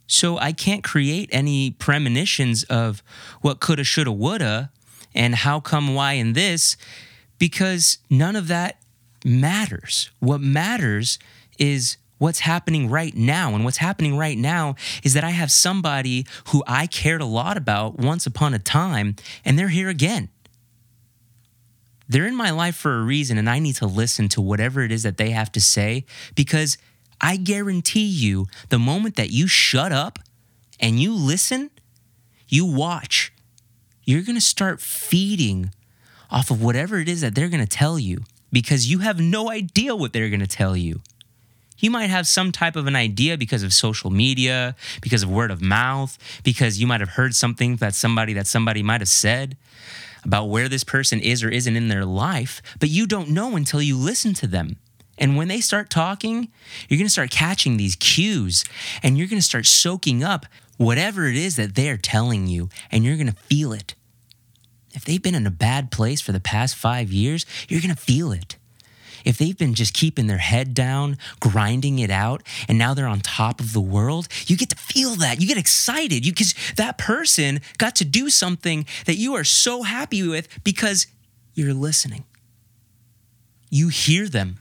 So 0.08 0.38
I 0.38 0.54
can't 0.54 0.86
create 0.86 1.28
any 1.34 1.72
premonitions 1.72 2.64
of 2.64 3.04
what 3.42 3.60
coulda, 3.60 3.84
shoulda, 3.84 4.12
woulda, 4.14 4.72
and 5.14 5.36
how 5.36 5.60
come, 5.60 5.94
why, 5.94 6.14
and 6.14 6.34
this, 6.34 6.78
because 7.38 7.98
none 8.10 8.38
of 8.38 8.48
that 8.48 8.80
matters. 9.26 10.12
What 10.20 10.40
matters 10.40 11.20
is 11.60 11.98
what's 12.18 12.40
happening 12.40 12.90
right 12.90 13.16
now. 13.16 13.54
And 13.54 13.66
what's 13.66 13.78
happening 13.78 14.18
right 14.18 14.38
now 14.38 14.76
is 15.04 15.14
that 15.14 15.26
I 15.26 15.32
have 15.32 15.52
somebody 15.52 16.26
who 16.52 16.64
I 16.66 16.88
cared 16.88 17.20
a 17.20 17.26
lot 17.26 17.58
about 17.58 18.00
once 18.00 18.26
upon 18.26 18.54
a 18.54 18.60
time, 18.60 19.18
and 19.44 19.60
they're 19.60 19.68
here 19.68 19.90
again. 19.90 20.30
They're 22.10 22.26
in 22.26 22.36
my 22.36 22.52
life 22.52 22.76
for 22.76 22.98
a 22.98 23.02
reason, 23.02 23.38
and 23.38 23.50
I 23.50 23.60
need 23.60 23.76
to 23.78 23.86
listen 23.86 24.30
to 24.30 24.42
whatever 24.42 24.82
it 24.82 24.92
is 24.92 25.04
that 25.04 25.18
they 25.18 25.32
have 25.32 25.52
to 25.54 25.62
say 25.62 26.06
because 26.36 26.78
I 27.20 27.36
guarantee 27.36 28.06
you, 28.06 28.48
the 28.70 28.80
moment 28.80 29.16
that 29.16 29.32
you 29.32 29.48
shut 29.48 29.92
up 29.92 30.20
and 30.80 31.00
you 31.00 31.14
listen, 31.14 31.72
you 32.48 32.66
watch, 32.66 33.34
you're 34.04 34.22
gonna 34.22 34.40
start 34.40 34.80
feeding 34.80 35.72
off 36.30 36.52
of 36.52 36.62
whatever 36.62 36.98
it 36.98 37.10
is 37.10 37.22
that 37.22 37.36
they're 37.36 37.50
gonna 37.50 37.66
tell 37.66 37.98
you 38.00 38.24
because 38.52 38.90
you 38.90 39.00
have 39.00 39.20
no 39.20 39.50
idea 39.50 39.96
what 39.96 40.14
they're 40.14 40.30
gonna 40.30 40.48
tell 40.48 40.78
you. 40.78 41.02
You 41.80 41.92
might 41.92 42.10
have 42.10 42.28
some 42.28 42.52
type 42.52 42.76
of 42.76 42.88
an 42.88 42.96
idea 42.96 43.38
because 43.38 43.62
of 43.62 43.72
social 43.72 44.10
media, 44.10 44.76
because 45.02 45.24
of 45.24 45.30
word 45.30 45.52
of 45.52 45.62
mouth, 45.62 46.18
because 46.44 46.80
you 46.80 46.88
might 46.88 47.02
have 47.02 47.10
heard 47.10 47.36
something 47.36 47.76
that 47.78 47.94
somebody 47.94 48.34
that 48.34 48.48
somebody 48.48 48.82
might 48.82 49.02
have 49.02 49.10
said 49.10 49.58
about 50.28 50.50
where 50.50 50.70
this 50.70 50.84
person 50.84 51.20
is 51.20 51.44
or 51.44 51.50
isn't 51.50 51.76
in 51.76 51.88
their 51.88 52.06
life, 52.06 52.62
but 52.80 52.90
you 52.90 53.08
don't 53.08 53.30
know 53.30 53.56
until 53.56 53.82
you 53.82 53.98
listen 53.98 54.34
to 54.36 54.48
them. 54.48 54.78
And 55.18 55.36
when 55.36 55.48
they 55.48 55.62
start 55.62 55.90
talking, 55.90 56.50
you're 56.88 57.00
going 57.00 57.08
to 57.08 57.12
start 57.12 57.32
catching 57.32 57.78
these 57.78 57.96
cues 57.96 58.64
and 59.02 59.18
you're 59.18 59.28
going 59.28 59.40
to 59.40 59.46
start 59.46 59.66
soaking 59.66 60.24
up 60.24 60.46
whatever 60.78 61.26
it 61.26 61.36
is 61.36 61.56
that 61.56 61.74
they're 61.74 61.98
telling 61.98 62.46
you, 62.46 62.70
and 62.92 63.04
you're 63.04 63.16
going 63.16 63.32
to 63.32 63.34
feel 63.34 63.74
it. 63.74 63.96
If 64.94 65.06
they've 65.06 65.22
been 65.22 65.34
in 65.34 65.48
a 65.48 65.52
bad 65.52 65.92
place 65.92 66.22
for 66.22 66.34
the 66.34 66.40
past 66.40 66.76
five 66.76 67.12
years, 67.12 67.46
you're 67.68 67.82
going 67.82 67.96
to 67.96 68.02
feel 68.02 68.32
it. 68.32 68.58
If 69.26 69.38
they've 69.38 69.58
been 69.58 69.74
just 69.74 69.94
keeping 69.94 70.28
their 70.28 70.38
head 70.38 70.74
down, 70.74 71.18
grinding 71.40 72.00
it 72.00 72.10
out, 72.10 72.44
and 72.68 72.78
now 72.78 72.94
they're 72.94 73.08
on 73.08 73.20
top 73.20 73.60
of 73.60 73.74
the 73.74 73.82
world, 73.82 74.28
you 74.46 74.58
get 74.58 74.70
to 74.70 74.76
feel 74.76 75.16
that. 75.16 75.42
You 75.42 75.48
get 75.48 75.58
excited 75.58 76.24
because 76.24 76.54
that 76.76 76.98
person 76.98 77.62
got 77.78 77.96
to 77.98 78.06
do 78.06 78.30
something 78.30 78.86
that 79.06 79.16
you 79.16 79.36
are 79.36 79.44
so 79.44 79.84
happy 79.84 80.28
with 80.28 80.64
because 80.64 81.08
you're 81.54 81.74
listening. 81.74 82.24
You 83.70 83.90
hear 83.90 84.28
them, 84.30 84.58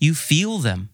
you 0.00 0.14
feel 0.14 0.58
them. 0.58 0.90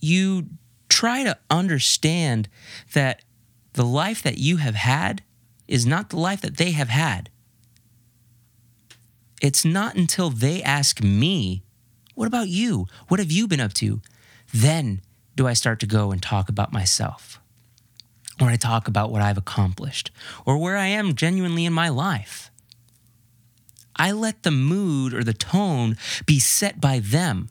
You 0.00 0.48
try 0.88 1.24
to 1.24 1.38
understand 1.50 2.48
that 2.92 3.22
the 3.72 3.84
life 3.84 4.22
that 4.22 4.38
you 4.38 4.58
have 4.58 4.74
had 4.74 5.22
is 5.66 5.86
not 5.86 6.10
the 6.10 6.18
life 6.18 6.40
that 6.42 6.56
they 6.56 6.72
have 6.72 6.88
had. 6.88 7.30
It's 9.44 9.62
not 9.62 9.94
until 9.94 10.30
they 10.30 10.62
ask 10.62 11.02
me, 11.02 11.62
What 12.14 12.26
about 12.26 12.48
you? 12.48 12.86
What 13.08 13.20
have 13.20 13.30
you 13.30 13.46
been 13.46 13.60
up 13.60 13.74
to? 13.74 14.00
Then 14.54 15.02
do 15.36 15.46
I 15.46 15.52
start 15.52 15.80
to 15.80 15.86
go 15.86 16.12
and 16.12 16.22
talk 16.22 16.48
about 16.48 16.72
myself. 16.72 17.38
Or 18.40 18.48
I 18.48 18.56
talk 18.56 18.88
about 18.88 19.10
what 19.10 19.20
I've 19.20 19.36
accomplished 19.36 20.10
or 20.46 20.56
where 20.56 20.78
I 20.78 20.86
am 20.86 21.14
genuinely 21.14 21.66
in 21.66 21.74
my 21.74 21.90
life. 21.90 22.50
I 23.94 24.12
let 24.12 24.44
the 24.44 24.50
mood 24.50 25.12
or 25.12 25.22
the 25.22 25.34
tone 25.34 25.98
be 26.24 26.38
set 26.38 26.80
by 26.80 26.98
them 27.00 27.50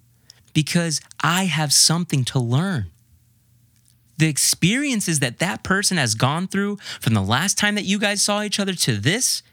because 0.51 0.99
I 1.21 1.43
have 1.45 1.71
something 1.71 2.25
to 2.25 2.39
learn. 2.39 2.87
The 4.17 4.29
experiences 4.29 5.19
that 5.19 5.37
that 5.37 5.63
person 5.63 5.97
has 5.97 6.15
gone 6.15 6.47
through 6.47 6.77
from 6.99 7.13
the 7.13 7.21
last 7.21 7.59
time 7.59 7.75
that 7.75 7.85
you 7.85 7.99
guys 7.99 8.23
saw 8.23 8.41
each 8.41 8.59
other 8.59 8.73
to 8.73 8.97
this, 8.97 9.43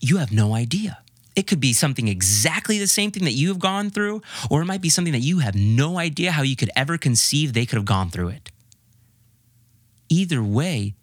you 0.00 0.18
have 0.18 0.30
no 0.30 0.54
idea. 0.54 0.98
It 1.36 1.46
could 1.46 1.60
be 1.60 1.72
something 1.72 2.08
exactly 2.08 2.78
the 2.78 2.86
same 2.86 3.10
thing 3.10 3.24
that 3.24 3.32
you 3.32 3.48
have 3.48 3.58
gone 3.58 3.90
through, 3.90 4.22
or 4.50 4.62
it 4.62 4.66
might 4.66 4.80
be 4.80 4.88
something 4.88 5.12
that 5.12 5.20
you 5.20 5.40
have 5.40 5.54
no 5.54 5.98
idea 5.98 6.32
how 6.32 6.42
you 6.42 6.56
could 6.56 6.70
ever 6.76 6.96
conceive 6.96 7.52
they 7.52 7.66
could 7.66 7.76
have 7.76 7.84
gone 7.84 8.10
through 8.10 8.28
it. 8.28 8.50
Either 10.08 10.42
way, 10.42 10.94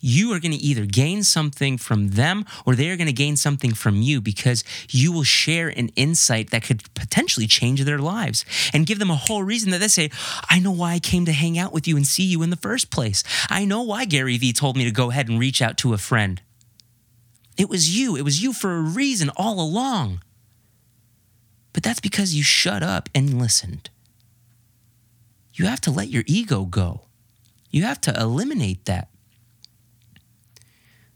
you 0.00 0.32
are 0.32 0.40
going 0.40 0.52
to 0.52 0.58
either 0.58 0.86
gain 0.86 1.22
something 1.22 1.76
from 1.76 2.10
them 2.10 2.44
or 2.64 2.74
they're 2.74 2.96
going 2.96 3.06
to 3.06 3.12
gain 3.12 3.36
something 3.36 3.74
from 3.74 4.00
you 4.00 4.20
because 4.20 4.64
you 4.88 5.12
will 5.12 5.22
share 5.22 5.68
an 5.68 5.90
insight 5.94 6.50
that 6.50 6.62
could 6.62 6.82
potentially 6.94 7.46
change 7.46 7.84
their 7.84 7.98
lives 7.98 8.44
and 8.72 8.86
give 8.86 8.98
them 8.98 9.10
a 9.10 9.16
whole 9.16 9.42
reason 9.42 9.70
that 9.70 9.78
they 9.78 9.88
say, 9.88 10.10
I 10.48 10.58
know 10.58 10.72
why 10.72 10.94
I 10.94 10.98
came 11.00 11.26
to 11.26 11.32
hang 11.32 11.58
out 11.58 11.72
with 11.72 11.86
you 11.86 11.96
and 11.96 12.06
see 12.06 12.24
you 12.24 12.42
in 12.42 12.50
the 12.50 12.56
first 12.56 12.90
place. 12.90 13.22
I 13.50 13.64
know 13.64 13.82
why 13.82 14.06
Gary 14.06 14.38
Vee 14.38 14.52
told 14.52 14.76
me 14.76 14.84
to 14.84 14.90
go 14.90 15.10
ahead 15.10 15.28
and 15.28 15.38
reach 15.38 15.60
out 15.60 15.76
to 15.78 15.92
a 15.92 15.98
friend. 15.98 16.40
It 17.60 17.68
was 17.68 17.94
you. 17.94 18.16
It 18.16 18.22
was 18.22 18.42
you 18.42 18.54
for 18.54 18.74
a 18.74 18.80
reason 18.80 19.30
all 19.36 19.60
along. 19.60 20.22
But 21.74 21.82
that's 21.82 22.00
because 22.00 22.32
you 22.32 22.42
shut 22.42 22.82
up 22.82 23.10
and 23.14 23.38
listened. 23.38 23.90
You 25.52 25.66
have 25.66 25.82
to 25.82 25.90
let 25.90 26.08
your 26.08 26.24
ego 26.26 26.64
go. 26.64 27.02
You 27.70 27.82
have 27.82 28.00
to 28.00 28.18
eliminate 28.18 28.86
that. 28.86 29.08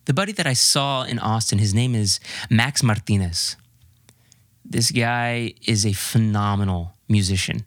The 0.04 0.12
buddy 0.12 0.32
that 0.32 0.46
I 0.46 0.52
saw 0.52 1.04
in 1.04 1.18
Austin, 1.18 1.56
his 1.56 1.72
name 1.72 1.94
is 1.94 2.20
Max 2.50 2.82
Martinez. 2.82 3.56
This 4.66 4.90
guy 4.90 5.54
is 5.66 5.86
a 5.86 5.94
phenomenal 5.94 6.92
musician 7.08 7.64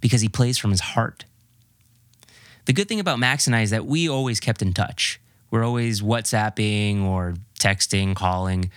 because 0.00 0.22
he 0.22 0.28
plays 0.28 0.58
from 0.58 0.72
his 0.72 0.80
heart. 0.80 1.24
The 2.64 2.72
good 2.72 2.88
thing 2.88 2.98
about 2.98 3.20
Max 3.20 3.46
and 3.46 3.54
I 3.54 3.60
is 3.60 3.70
that 3.70 3.86
we 3.86 4.08
always 4.08 4.40
kept 4.40 4.60
in 4.60 4.72
touch. 4.72 5.20
We're 5.52 5.62
always 5.62 6.00
WhatsApping 6.02 7.04
or 7.04 7.34
texting, 7.62 8.14
calling. 8.14 8.70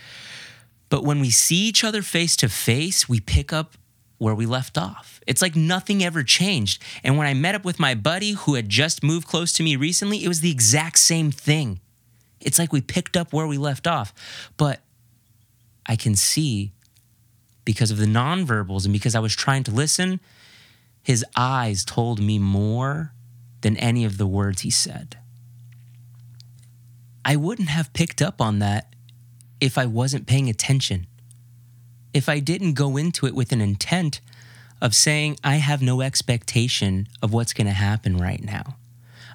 But 0.88 1.04
when 1.04 1.20
we 1.20 1.30
see 1.30 1.56
each 1.56 1.84
other 1.84 2.02
face 2.02 2.36
to 2.36 2.48
face, 2.48 3.08
we 3.08 3.20
pick 3.20 3.52
up 3.52 3.76
where 4.18 4.34
we 4.34 4.46
left 4.46 4.78
off. 4.78 5.20
It's 5.26 5.42
like 5.42 5.56
nothing 5.56 6.02
ever 6.02 6.22
changed. 6.22 6.82
And 7.04 7.18
when 7.18 7.26
I 7.26 7.34
met 7.34 7.54
up 7.54 7.64
with 7.64 7.78
my 7.78 7.94
buddy 7.94 8.32
who 8.32 8.54
had 8.54 8.68
just 8.68 9.02
moved 9.02 9.26
close 9.26 9.52
to 9.54 9.62
me 9.62 9.76
recently, 9.76 10.24
it 10.24 10.28
was 10.28 10.40
the 10.40 10.50
exact 10.50 10.98
same 10.98 11.30
thing. 11.30 11.80
It's 12.40 12.58
like 12.58 12.72
we 12.72 12.80
picked 12.80 13.16
up 13.16 13.32
where 13.32 13.46
we 13.46 13.58
left 13.58 13.86
off. 13.86 14.14
But 14.56 14.80
I 15.84 15.96
can 15.96 16.14
see 16.14 16.72
because 17.64 17.90
of 17.90 17.98
the 17.98 18.06
nonverbals 18.06 18.84
and 18.84 18.92
because 18.92 19.14
I 19.14 19.20
was 19.20 19.34
trying 19.34 19.64
to 19.64 19.70
listen, 19.70 20.20
his 21.02 21.24
eyes 21.36 21.84
told 21.84 22.20
me 22.20 22.38
more 22.38 23.12
than 23.60 23.76
any 23.76 24.04
of 24.04 24.16
the 24.16 24.26
words 24.26 24.62
he 24.62 24.70
said. 24.70 25.18
I 27.26 27.34
wouldn't 27.34 27.68
have 27.70 27.92
picked 27.92 28.22
up 28.22 28.40
on 28.40 28.60
that 28.60 28.94
if 29.60 29.76
I 29.76 29.84
wasn't 29.84 30.28
paying 30.28 30.48
attention. 30.48 31.08
If 32.14 32.28
I 32.28 32.38
didn't 32.38 32.74
go 32.74 32.96
into 32.96 33.26
it 33.26 33.34
with 33.34 33.50
an 33.50 33.60
intent 33.60 34.20
of 34.80 34.94
saying, 34.94 35.36
I 35.42 35.56
have 35.56 35.82
no 35.82 36.02
expectation 36.02 37.08
of 37.20 37.32
what's 37.32 37.52
going 37.52 37.66
to 37.66 37.72
happen 37.72 38.16
right 38.16 38.42
now, 38.42 38.76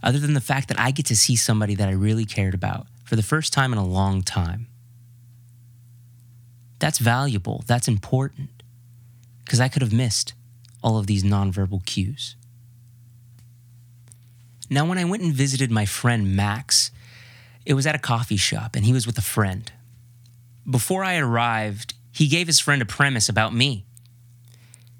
other 0.01 0.19
than 0.19 0.35
the 0.35 0.39
fact 0.39 0.69
that 0.69 0.79
I 0.79 0.91
get 0.91 1.05
to 1.07 1.17
see 1.17 1.35
somebody 1.35 1.75
that 1.75 1.89
I 1.89 1.91
really 1.91 2.23
cared 2.23 2.53
about 2.53 2.87
for 3.03 3.17
the 3.17 3.23
first 3.23 3.51
time 3.51 3.73
in 3.73 3.77
a 3.77 3.85
long 3.85 4.21
time. 4.21 4.67
That's 6.79 6.97
valuable. 6.97 7.65
That's 7.67 7.89
important. 7.89 8.63
Because 9.43 9.59
I 9.59 9.67
could 9.67 9.81
have 9.81 9.91
missed 9.91 10.33
all 10.81 10.97
of 10.97 11.07
these 11.07 11.25
nonverbal 11.25 11.85
cues. 11.85 12.37
Now, 14.69 14.85
when 14.85 14.97
I 14.97 15.03
went 15.03 15.23
and 15.23 15.33
visited 15.33 15.71
my 15.71 15.85
friend 15.85 16.33
Max, 16.37 16.90
it 17.65 17.73
was 17.73 17.85
at 17.85 17.95
a 17.95 17.99
coffee 17.99 18.37
shop 18.37 18.75
and 18.75 18.85
he 18.85 18.93
was 18.93 19.05
with 19.05 19.17
a 19.17 19.21
friend. 19.21 19.71
Before 20.69 21.03
I 21.03 21.17
arrived, 21.17 21.93
he 22.11 22.27
gave 22.27 22.47
his 22.47 22.59
friend 22.59 22.81
a 22.81 22.85
premise 22.85 23.29
about 23.29 23.53
me. 23.53 23.85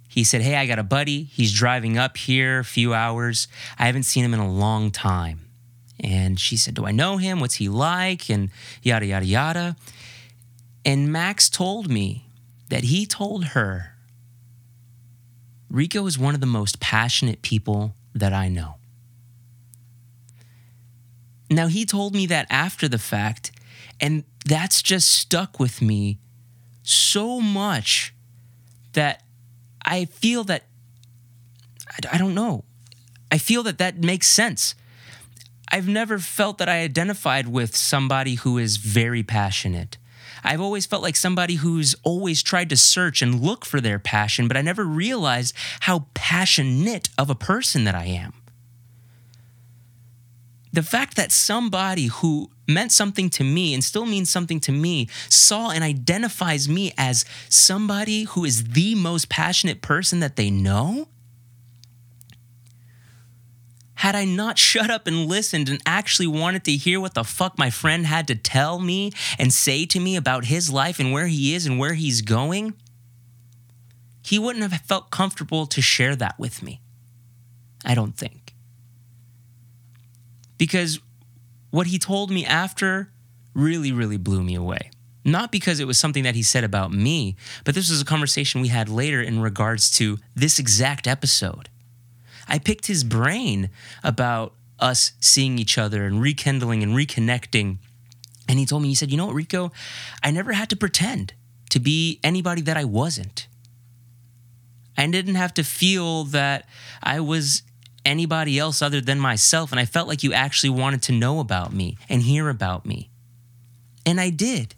He 0.08 0.24
said, 0.24 0.42
Hey, 0.42 0.56
I 0.56 0.66
got 0.66 0.80
a 0.80 0.84
buddy. 0.84 1.24
He's 1.24 1.54
driving 1.54 1.98
up 1.98 2.18
here 2.18 2.60
a 2.60 2.66
few 2.66 2.94
hours. 2.94 3.48
I 3.80 3.86
haven't 3.86 4.04
seen 4.04 4.26
him 4.26 4.34
in 4.34 4.40
a 4.40 4.52
long 4.52 4.92
time. 4.92 5.48
And 6.00 6.40
she 6.40 6.58
said, 6.58 6.74
Do 6.74 6.86
I 6.86 6.92
know 6.92 7.18
him? 7.18 7.40
What's 7.40 7.56
he 7.56 7.70
like? 7.70 8.30
And 8.30 8.50
yada, 8.82 9.06
yada, 9.06 9.26
yada. 9.26 9.76
And 10.84 11.12
Max 11.12 11.50
told 11.50 11.90
me 11.90 12.26
that 12.70 12.86
he 12.86 13.06
told 13.06 13.46
her, 13.46 13.94
Rico 15.70 16.06
is 16.08 16.20
one 16.20 16.36
of 16.36 16.42
the 16.42 16.48
most 16.48 16.80
passionate 16.80 17.42
people 17.42 17.94
that 18.14 18.34
I 18.34 18.50
know. 18.50 18.76
Now, 21.52 21.68
he 21.68 21.86
told 21.86 22.16
me 22.16 22.26
that 22.28 22.48
after 22.50 22.88
the 22.88 22.98
fact, 22.98 23.52
and 24.00 24.24
that's 24.46 24.82
just 24.82 25.10
stuck 25.10 25.60
with 25.60 25.82
me 25.82 26.18
so 26.82 27.42
much 27.42 28.14
that 28.94 29.24
I 29.86 30.06
feel 30.06 30.46
that, 30.46 30.64
I 32.10 32.18
don't 32.18 32.34
know, 32.34 32.64
I 33.30 33.38
feel 33.38 33.64
that 33.64 33.80
that 33.80 33.98
makes 33.98 34.28
sense. 34.28 34.76
I've 35.70 35.90
never 35.90 36.20
felt 36.20 36.58
that 36.58 36.70
I 36.70 36.80
identified 36.80 37.50
with 37.50 37.76
somebody 37.76 38.36
who 38.36 38.58
is 38.58 38.78
very 38.78 39.22
passionate. 39.22 39.98
I've 40.46 40.62
always 40.62 40.86
felt 40.86 41.04
like 41.04 41.18
somebody 41.18 41.56
who's 41.56 41.96
always 42.04 42.42
tried 42.42 42.70
to 42.70 42.78
search 42.78 43.22
and 43.22 43.42
look 43.42 43.66
for 43.66 43.82
their 43.82 44.00
passion, 44.00 44.48
but 44.48 44.56
I 44.56 44.62
never 44.62 44.86
realized 44.86 45.54
how 45.82 46.06
passionate 46.14 47.10
of 47.18 47.30
a 47.30 47.36
person 47.36 47.84
that 47.84 47.94
I 47.94 48.06
am 48.06 48.41
the 50.74 50.84
fact 50.84 51.18
that 51.18 51.32
somebody 51.32 52.06
who 52.08 52.50
meant 52.68 52.92
something 52.92 53.30
to 53.32 53.44
me 53.44 53.74
and 53.74 53.84
still 53.84 54.06
means 54.06 54.30
something 54.30 54.60
to 54.62 54.72
me 54.72 55.08
saw 55.30 55.70
and 55.72 55.84
identifies 55.84 56.70
me 56.70 56.94
as 56.98 57.26
somebody 57.50 58.24
who 58.24 58.46
is 58.46 58.64
the 58.64 58.96
most 58.96 59.30
passionate 59.30 59.82
person 59.82 60.20
that 60.22 60.38
they 60.38 60.50
know? 60.50 61.08
Had 63.96 64.16
I 64.16 64.26
not 64.26 64.58
shut 64.72 64.90
up 64.90 65.08
and 65.08 65.28
listened 65.28 65.70
and 65.70 65.82
actually 65.86 66.28
wanted 66.28 66.64
to 66.66 66.72
hear 66.72 67.00
what 67.00 67.14
the 67.14 67.24
fuck 67.24 67.58
my 67.58 67.70
friend 67.70 68.06
had 68.06 68.28
to 68.28 68.36
tell 68.36 68.80
me 68.80 69.12
and 69.38 69.54
say 69.54 69.86
to 69.88 70.00
me 70.00 70.16
about 70.16 70.46
his 70.46 70.70
life 70.70 71.00
and 71.00 71.12
where 71.12 71.28
he 71.28 71.54
is 71.54 71.66
and 71.66 71.78
where 71.78 71.94
he's 71.94 72.22
going, 72.22 72.74
he 74.24 74.40
wouldn't 74.40 74.72
have 74.72 74.82
felt 74.82 75.12
comfortable 75.12 75.66
to 75.66 75.82
share 75.82 76.16
that 76.16 76.40
with 76.40 76.64
me. 76.64 76.80
I 77.84 77.96
don't 77.96 78.16
think 78.16 78.41
because 80.62 81.00
what 81.72 81.88
he 81.88 81.98
told 81.98 82.30
me 82.30 82.46
after 82.46 83.10
really, 83.56 83.92
really 83.92 84.18
blew 84.18 84.44
me 84.44 84.54
away. 84.54 84.92
Not 85.26 85.52
because 85.52 85.80
it 85.80 85.88
was 85.88 86.00
something 86.00 86.22
that 86.22 86.36
he 86.36 86.44
said 86.44 86.64
about 86.64 86.92
me, 86.92 87.36
but 87.64 87.74
this 87.74 87.90
was 87.90 88.00
a 88.00 88.06
conversation 88.06 88.62
we 88.62 88.68
had 88.68 88.88
later 88.88 89.20
in 89.20 89.40
regards 89.40 89.90
to 89.98 90.20
this 90.36 90.60
exact 90.60 91.08
episode. 91.08 91.70
I 92.48 92.60
picked 92.60 92.86
his 92.86 93.04
brain 93.04 93.72
about 94.04 94.54
us 94.78 95.14
seeing 95.20 95.58
each 95.58 95.80
other 95.80 96.06
and 96.06 96.22
rekindling 96.22 96.84
and 96.84 96.94
reconnecting. 96.94 97.80
And 98.48 98.60
he 98.60 98.68
told 98.68 98.84
me, 98.84 98.90
he 98.90 98.96
said, 98.96 99.10
You 99.10 99.18
know 99.18 99.26
what, 99.26 99.36
Rico? 99.36 99.72
I 100.22 100.30
never 100.30 100.54
had 100.54 100.70
to 100.70 100.76
pretend 100.76 101.34
to 101.72 101.80
be 101.80 102.20
anybody 102.24 102.62
that 102.62 102.78
I 102.78 102.84
wasn't. 102.84 103.48
I 104.96 105.08
didn't 105.08 105.36
have 105.36 105.56
to 105.56 105.64
feel 105.64 106.26
that 106.26 106.70
I 107.02 107.20
was 107.20 107.64
anybody 108.06 108.58
else 108.58 108.82
other 108.82 109.02
than 109.02 109.20
myself. 109.20 109.72
And 109.72 109.80
I 109.80 109.86
felt 109.86 110.08
like 110.08 110.24
you 110.24 110.34
actually 110.34 110.70
wanted 110.70 111.02
to 111.04 111.12
know 111.12 111.40
about 111.40 111.74
me 111.74 111.98
and 112.10 112.22
hear 112.22 112.50
about 112.50 112.86
me. 112.86 113.10
And 114.06 114.20
I 114.20 114.30
did. 114.30 114.76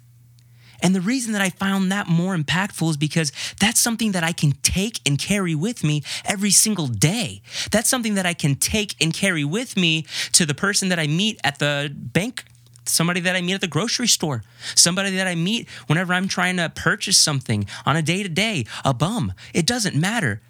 And 0.81 0.93
the 0.93 1.01
reason 1.01 1.31
that 1.31 1.41
I 1.41 1.49
found 1.49 1.91
that 1.93 2.07
more 2.07 2.35
impactful 2.35 2.89
is 2.89 2.97
because 2.97 3.31
that's 3.57 3.79
something 3.79 4.11
that 4.11 4.23
I 4.23 4.33
can 4.33 4.51
take 4.63 4.99
and 5.05 5.17
carry 5.17 5.55
with 5.55 5.81
me 5.81 6.03
every 6.25 6.51
single 6.51 6.87
day. 6.87 7.41
That's 7.71 7.89
something 7.89 8.15
that 8.15 8.25
I 8.25 8.33
can 8.33 8.55
take 8.55 8.95
and 9.01 9.13
carry 9.13 9.45
with 9.45 9.77
me 9.77 10.05
to 10.33 10.45
the 10.45 10.53
person 10.53 10.89
that 10.89 10.99
I 10.99 11.07
meet 11.07 11.39
at 11.43 11.59
the 11.59 11.89
bank 11.95 12.43
somebody 12.85 13.21
that 13.21 13.33
I 13.33 13.41
meet 13.41 13.53
at 13.53 13.61
the 13.61 13.67
grocery 13.67 14.07
store, 14.07 14.43
somebody 14.75 15.15
that 15.15 15.25
I 15.25 15.35
meet 15.35 15.69
whenever 15.87 16.13
I'm 16.13 16.27
trying 16.27 16.57
to 16.57 16.69
purchase 16.69 17.17
something 17.17 17.65
on 17.85 17.95
a 17.95 18.01
day 18.01 18.23
to 18.23 18.29
day, 18.29 18.65
a 18.83 18.93
bum. 18.93 19.33
It 19.53 19.65
doesn't 19.65 19.95
matter. 19.95 20.41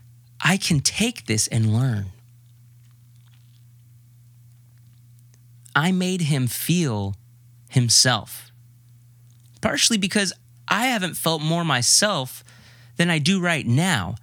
I 0.41 0.57
can 0.57 0.79
take 0.79 1.27
this 1.27 1.47
and 1.47 1.73
learn. 1.73 2.07
I 5.75 5.91
made 5.91 6.21
him 6.21 6.47
feel 6.47 7.15
himself 7.69 8.51
partially 9.63 9.97
because 9.97 10.33
I 10.67 10.87
haven't 10.87 11.15
felt 11.15 11.41
more 11.41 11.63
myself 11.63 12.43
than 12.97 13.09
I 13.09 13.17
do 13.17 13.39
right 13.39 13.65
now. 13.65 14.15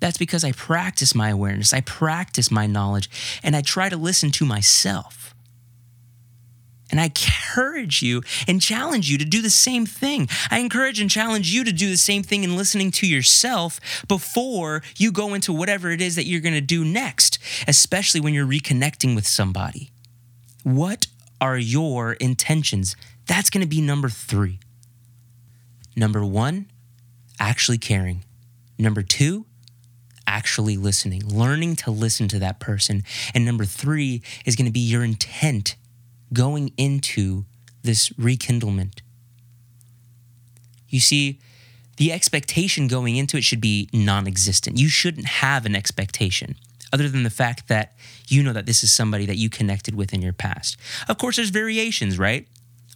That's 0.00 0.18
because 0.18 0.42
I 0.42 0.52
practice 0.52 1.14
my 1.14 1.28
awareness, 1.28 1.72
I 1.72 1.82
practice 1.82 2.50
my 2.50 2.66
knowledge, 2.66 3.08
and 3.42 3.54
I 3.54 3.60
try 3.60 3.88
to 3.88 3.96
listen 3.96 4.30
to 4.32 4.44
myself. 4.44 5.34
And 6.90 7.00
I 7.00 7.04
encourage 7.04 8.02
you 8.02 8.22
and 8.46 8.62
challenge 8.62 9.10
you 9.10 9.18
to 9.18 9.24
do 9.24 9.42
the 9.42 9.50
same 9.50 9.84
thing. 9.84 10.28
I 10.50 10.58
encourage 10.58 11.00
and 11.00 11.10
challenge 11.10 11.50
you 11.50 11.64
to 11.64 11.72
do 11.72 11.90
the 11.90 11.96
same 11.96 12.22
thing 12.22 12.44
in 12.44 12.56
listening 12.56 12.90
to 12.92 13.06
yourself 13.06 13.80
before 14.06 14.82
you 14.96 15.10
go 15.10 15.34
into 15.34 15.52
whatever 15.52 15.90
it 15.90 16.00
is 16.00 16.16
that 16.16 16.24
you're 16.24 16.40
going 16.40 16.54
to 16.54 16.60
do 16.60 16.84
next, 16.84 17.38
especially 17.66 18.20
when 18.20 18.32
you're 18.32 18.46
reconnecting 18.46 19.14
with 19.14 19.26
somebody. 19.26 19.90
What 20.64 21.06
are 21.40 21.58
your 21.58 22.14
intentions? 22.14 22.96
That's 23.26 23.50
going 23.50 23.60
to 23.60 23.68
be 23.68 23.80
number 23.80 24.08
three. 24.08 24.58
Number 25.94 26.24
one, 26.24 26.66
actually 27.38 27.78
caring. 27.78 28.24
Number 28.78 29.02
two, 29.02 29.46
actually 30.26 30.76
listening, 30.76 31.24
learning 31.26 31.76
to 31.76 31.90
listen 31.90 32.28
to 32.28 32.38
that 32.40 32.58
person. 32.58 33.04
And 33.34 33.44
number 33.44 33.64
three 33.64 34.22
is 34.44 34.56
going 34.56 34.66
to 34.66 34.72
be 34.72 34.80
your 34.80 35.04
intent 35.04 35.76
going 36.32 36.72
into 36.76 37.44
this 37.82 38.12
rekindlement. 38.18 39.02
You 40.88 41.00
see, 41.00 41.38
the 41.98 42.10
expectation 42.10 42.88
going 42.88 43.16
into 43.16 43.36
it 43.36 43.44
should 43.44 43.60
be 43.60 43.88
non 43.92 44.26
existent. 44.26 44.78
You 44.78 44.88
shouldn't 44.88 45.26
have 45.26 45.66
an 45.66 45.76
expectation 45.76 46.56
other 46.94 47.08
than 47.08 47.24
the 47.24 47.30
fact 47.30 47.66
that 47.66 47.92
you 48.28 48.40
know 48.40 48.52
that 48.52 48.66
this 48.66 48.84
is 48.84 48.94
somebody 48.94 49.26
that 49.26 49.36
you 49.36 49.50
connected 49.50 49.96
with 49.96 50.14
in 50.14 50.22
your 50.22 50.32
past. 50.32 50.76
Of 51.08 51.18
course, 51.18 51.34
there's 51.34 51.50
variations, 51.50 52.20
right? 52.20 52.46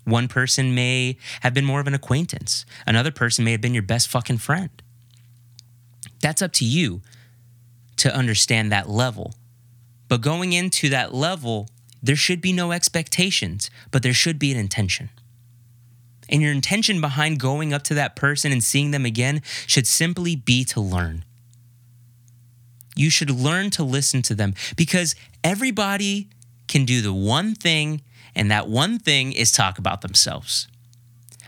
One 0.04 0.28
person 0.28 0.72
may 0.72 1.18
have 1.40 1.52
been 1.52 1.64
more 1.64 1.80
of 1.80 1.88
an 1.88 1.94
acquaintance, 1.94 2.64
another 2.86 3.10
person 3.10 3.44
may 3.44 3.50
have 3.50 3.60
been 3.60 3.74
your 3.74 3.82
best 3.82 4.06
fucking 4.06 4.38
friend. 4.38 4.70
That's 6.20 6.40
up 6.40 6.52
to 6.54 6.64
you 6.64 7.02
to 7.96 8.14
understand 8.14 8.70
that 8.70 8.88
level. 8.88 9.34
But 10.06 10.20
going 10.20 10.52
into 10.52 10.88
that 10.90 11.12
level, 11.12 11.68
there 12.00 12.14
should 12.14 12.40
be 12.40 12.52
no 12.52 12.70
expectations, 12.70 13.68
but 13.90 14.04
there 14.04 14.14
should 14.14 14.38
be 14.38 14.52
an 14.52 14.58
intention. 14.58 15.10
And 16.28 16.40
your 16.40 16.52
intention 16.52 17.00
behind 17.00 17.40
going 17.40 17.74
up 17.74 17.82
to 17.84 17.94
that 17.94 18.14
person 18.14 18.52
and 18.52 18.62
seeing 18.62 18.92
them 18.92 19.04
again 19.04 19.42
should 19.66 19.88
simply 19.88 20.36
be 20.36 20.64
to 20.66 20.80
learn. 20.80 21.24
You 22.98 23.10
should 23.10 23.30
learn 23.30 23.70
to 23.70 23.84
listen 23.84 24.22
to 24.22 24.34
them 24.34 24.54
because 24.76 25.14
everybody 25.44 26.28
can 26.66 26.84
do 26.84 27.00
the 27.00 27.12
one 27.12 27.54
thing 27.54 28.02
and 28.34 28.50
that 28.50 28.68
one 28.68 28.98
thing 28.98 29.32
is 29.32 29.52
talk 29.52 29.78
about 29.78 30.00
themselves. 30.00 30.66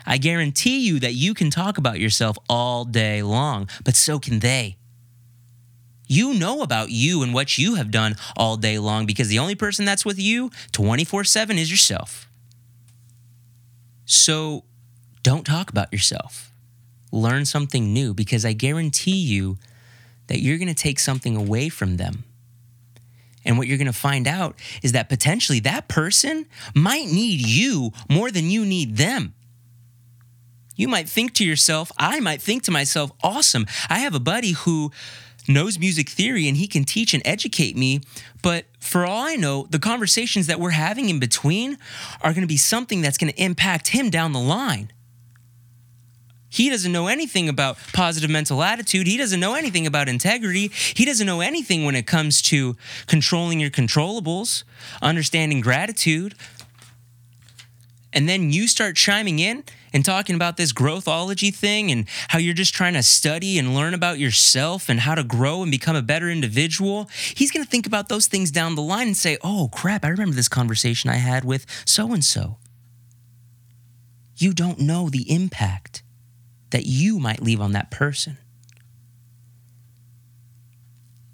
I 0.07 0.17
guarantee 0.17 0.79
you 0.79 1.01
that 1.01 1.15
you 1.15 1.35
can 1.35 1.51
talk 1.51 1.77
about 1.77 1.99
yourself 1.99 2.39
all 2.49 2.85
day 2.85 3.23
long, 3.23 3.69
but 3.85 3.97
so 3.97 4.21
can 4.21 4.39
they. 4.39 4.77
You 6.07 6.35
know 6.35 6.63
about 6.63 6.91
you 6.91 7.23
and 7.23 7.35
what 7.35 7.59
you 7.59 7.75
have 7.75 7.91
done 7.91 8.15
all 8.37 8.57
day 8.57 8.79
long 8.79 9.05
because 9.05 9.27
the 9.27 9.41
only 9.41 9.57
person 9.57 9.85
that's 9.85 10.05
with 10.05 10.21
you 10.21 10.53
24 10.71 11.25
7 11.25 11.59
is 11.59 11.69
yourself. 11.69 12.31
So 14.05 14.65
don't 15.25 15.45
talk 15.45 15.69
about 15.69 15.93
yourself. 15.93 16.53
Learn 17.11 17.45
something 17.45 17.93
new 17.93 18.15
because 18.15 18.45
I 18.45 18.53
guarantee 18.53 19.19
you 19.19 19.59
that 20.31 20.41
you're 20.41 20.57
going 20.57 20.69
to 20.69 20.75
take 20.75 20.99
something 20.99 21.37
away 21.37 21.69
from 21.69 21.99
them 21.99 22.25
and 23.45 23.57
what 23.57 23.67
you're 23.67 23.79
going 23.79 23.87
to 23.87 23.93
find 23.93 24.27
out 24.27 24.57
is 24.83 24.93
that 24.93 25.09
potentially 25.09 25.61
that 25.61 25.89
person 25.89 26.47
might 26.75 27.07
need 27.07 27.41
you 27.41 27.93
more 28.09 28.31
than 28.31 28.51
you 28.51 28.65
need 28.65 28.97
them. 28.97 29.35
You 30.77 30.89
might 30.89 31.09
think 31.09 31.35
to 31.35 31.45
yourself, 31.45 31.93
I 31.99 32.21
might 32.21 32.41
think 32.41 32.63
to 32.65 32.71
myself, 32.71 33.11
awesome. 33.23 33.67
I 33.89 34.01
have 34.01 34.15
a 34.15 34.21
buddy 34.21 34.53
who 34.53 34.91
knows 35.49 35.79
music 35.79 36.09
theory 36.09 36.49
and 36.49 36.57
he 36.57 36.67
can 36.67 36.85
teach 36.85 37.13
and 37.13 37.23
educate 37.27 37.77
me. 37.77 38.01
But 38.43 38.67
for 38.79 39.05
all 39.05 39.27
I 39.27 39.37
know, 39.37 39.67
the 39.69 39.79
conversations 39.79 40.47
that 40.47 40.61
we're 40.61 40.71
having 40.71 41.09
in 41.09 41.19
between 41.19 41.77
are 42.23 42.33
going 42.33 42.43
to 42.43 42.47
be 42.47 42.57
something 42.57 43.01
that's 43.01 43.19
going 43.19 43.33
to 43.33 43.43
impact 43.43 43.89
him 43.89 44.11
down 44.11 44.33
the 44.33 44.41
line. 44.41 44.93
He 46.51 46.69
doesn't 46.69 46.91
know 46.91 47.07
anything 47.07 47.49
about 47.49 47.79
positive 47.93 48.29
mental 48.29 48.63
attitude. 48.63 49.07
He 49.07 49.17
doesn't 49.17 49.39
know 49.39 49.55
anything 49.55 49.87
about 49.87 50.09
integrity. 50.09 50.69
He 50.95 51.05
doesn't 51.05 51.27
know 51.27 51.41
anything 51.41 51.85
when 51.85 51.95
it 51.95 52.09
comes 52.09 52.43
to 52.43 52.77
controlling 53.07 53.61
your 53.61 53.71
controllables, 53.71 54.65
understanding 55.01 55.61
gratitude. 55.61 56.35
And 58.13 58.29
then 58.29 58.51
you 58.51 58.67
start 58.67 58.97
chiming 58.97 59.39
in 59.39 59.63
and 59.93 60.05
talking 60.05 60.35
about 60.35 60.57
this 60.57 60.73
growthology 60.73 61.55
thing 61.55 61.93
and 61.93 62.07
how 62.29 62.41
you're 62.41 62.53
just 62.53 62.75
trying 62.75 62.95
to 62.95 63.03
study 63.05 63.57
and 63.57 63.73
learn 63.73 63.95
about 63.95 64.19
yourself 64.19 64.89
and 64.89 64.99
how 64.99 65.15
to 65.15 65.23
grow 65.23 65.63
and 65.63 65.71
become 65.71 65.95
a 65.95 66.03
better 66.03 66.29
individual. 66.29 67.09
He's 67.35 67.53
going 67.53 67.65
to 67.65 67.71
think 67.71 67.87
about 67.87 68.09
those 68.09 68.27
things 68.27 68.51
down 68.51 68.75
the 68.75 68.83
line 68.83 69.07
and 69.07 69.17
say, 69.17 69.39
oh, 69.43 69.71
crap, 69.73 70.05
I 70.05 70.09
remember 70.09 70.35
this 70.35 70.49
conversation 70.49 71.11
I 71.11 71.17
had 71.17 71.45
with 71.45 71.65
so 71.85 72.13
and 72.13 72.25
so. 72.25 72.59
You 74.37 74.53
don't 74.53 74.81
know 74.81 75.09
the 75.09 75.33
impact 75.33 76.03
that 76.71 76.87
you 76.87 77.19
might 77.19 77.43
leave 77.43 77.61
on 77.61 77.73
that 77.73 77.91
person. 77.91 78.39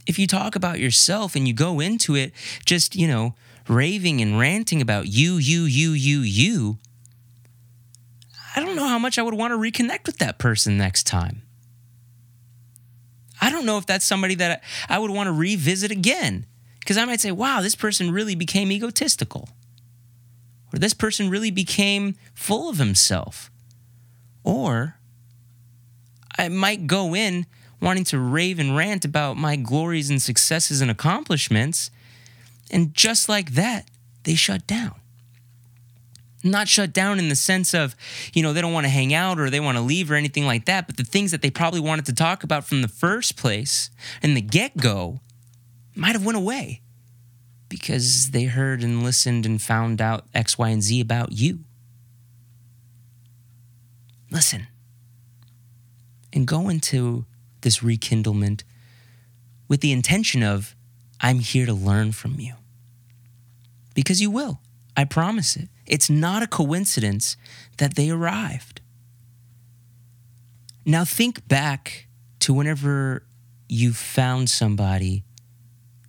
If 0.07 0.18
you 0.18 0.27
talk 0.27 0.55
about 0.55 0.79
yourself 0.79 1.35
and 1.35 1.49
you 1.49 1.55
go 1.55 1.81
into 1.81 2.14
it 2.14 2.33
just, 2.64 2.94
you 2.94 3.09
know, 3.09 3.35
raving 3.68 4.20
and 4.20 4.38
ranting 4.38 4.81
about 4.81 5.09
you, 5.09 5.37
you, 5.37 5.64
you, 5.64 5.90
you, 5.90 6.20
you, 6.20 6.79
I 8.55 8.61
don't 8.61 8.77
know 8.77 8.88
how 8.88 8.99
much 8.99 9.18
I 9.18 9.22
would 9.22 9.35
want 9.35 9.53
to 9.53 9.59
reconnect 9.59 10.07
with 10.07 10.18
that 10.18 10.38
person 10.38 10.79
next 10.79 11.05
time. 11.05 11.42
I 13.40 13.51
don't 13.51 13.66
know 13.66 13.77
if 13.77 13.85
that's 13.85 14.05
somebody 14.05 14.35
that 14.37 14.62
I 14.88 14.99
would 14.99 15.11
want 15.11 15.27
to 15.27 15.33
revisit 15.33 15.90
again 15.90 16.46
because 16.81 16.96
I 16.96 17.05
might 17.05 17.20
say, 17.20 17.33
wow, 17.33 17.61
this 17.61 17.75
person 17.75 18.11
really 18.11 18.35
became 18.35 18.72
egotistical. 18.72 19.51
Or 20.72 20.79
this 20.79 20.94
person 20.94 21.29
really 21.29 21.51
became 21.51 22.16
full 22.35 22.70
of 22.70 22.79
himself. 22.79 23.51
Or 24.42 24.96
I 26.38 26.49
might 26.49 26.87
go 26.87 27.14
in 27.14 27.46
wanting 27.81 28.05
to 28.05 28.18
rave 28.18 28.59
and 28.59 28.77
rant 28.77 29.05
about 29.05 29.37
my 29.37 29.57
glories 29.57 30.11
and 30.11 30.20
successes 30.20 30.81
and 30.81 30.90
accomplishments. 30.90 31.90
And 32.70 32.94
just 32.94 33.29
like 33.29 33.53
that, 33.53 33.88
they 34.25 34.35
shut 34.35 34.66
down. 34.66 34.94
Not 36.42 36.68
shut 36.68 36.92
down 36.92 37.18
in 37.18 37.29
the 37.29 37.37
sense 37.37 37.75
of, 37.75 37.96
you 38.33 38.42
know, 38.42 38.53
they 38.53 38.61
don't 38.61 38.72
want 38.72 38.85
to 38.85 38.90
hang 38.90 39.12
out 39.12 39.38
or 39.38 39.51
they 39.51 39.61
want 39.61 39.77
to 39.77 39.83
leave 39.83 40.11
or 40.11 40.14
anything 40.14 40.46
like 40.46 40.64
that, 40.66 40.87
but 40.87 40.96
the 40.96 41.05
things 41.05 41.33
that 41.33 41.42
they 41.42 41.51
probably 41.51 41.81
wanted 41.81 42.07
to 42.07 42.14
talk 42.14 42.44
about 42.44 42.64
from 42.64 42.83
the 42.83 42.88
first 42.88 43.37
place 43.37 43.90
in 44.22 44.35
the 44.35 44.40
get 44.40 44.77
go 44.77 45.20
might 45.94 46.12
have 46.12 46.25
went 46.25 46.38
away 46.38 46.83
because 47.68 48.31
they 48.31 48.44
heard 48.44 48.83
and 48.83 49.03
listened 49.03 49.44
and 49.44 49.61
found 49.61 50.01
out 50.01 50.27
X, 50.35 50.57
Y, 50.57 50.68
and 50.68 50.83
Z 50.83 51.01
about 51.01 51.33
you. 51.33 51.61
Listen 54.31 54.68
and 56.37 56.46
go 56.46 56.68
into 56.68 57.25
this 57.62 57.83
rekindlement 57.83 58.62
with 59.66 59.81
the 59.81 59.90
intention 59.90 60.42
of, 60.42 60.77
I'm 61.20 61.38
here 61.38 61.66
to 61.66 61.72
learn 61.72 62.12
from 62.12 62.38
you. 62.38 62.55
Because 63.94 64.20
you 64.20 64.31
will. 64.31 64.61
I 64.96 65.05
promise 65.05 65.57
it. 65.57 65.68
It's 65.87 66.11
not 66.11 66.42
a 66.42 66.46
coincidence 66.46 67.37
that 67.79 67.96
they 67.96 68.11
arrived. 68.11 68.83
Now 70.85 71.05
think 71.05 71.49
back 71.49 72.07
to 72.40 72.53
whenever 72.53 73.25
you 73.68 73.92
found 73.92 74.51
somebody 74.51 75.25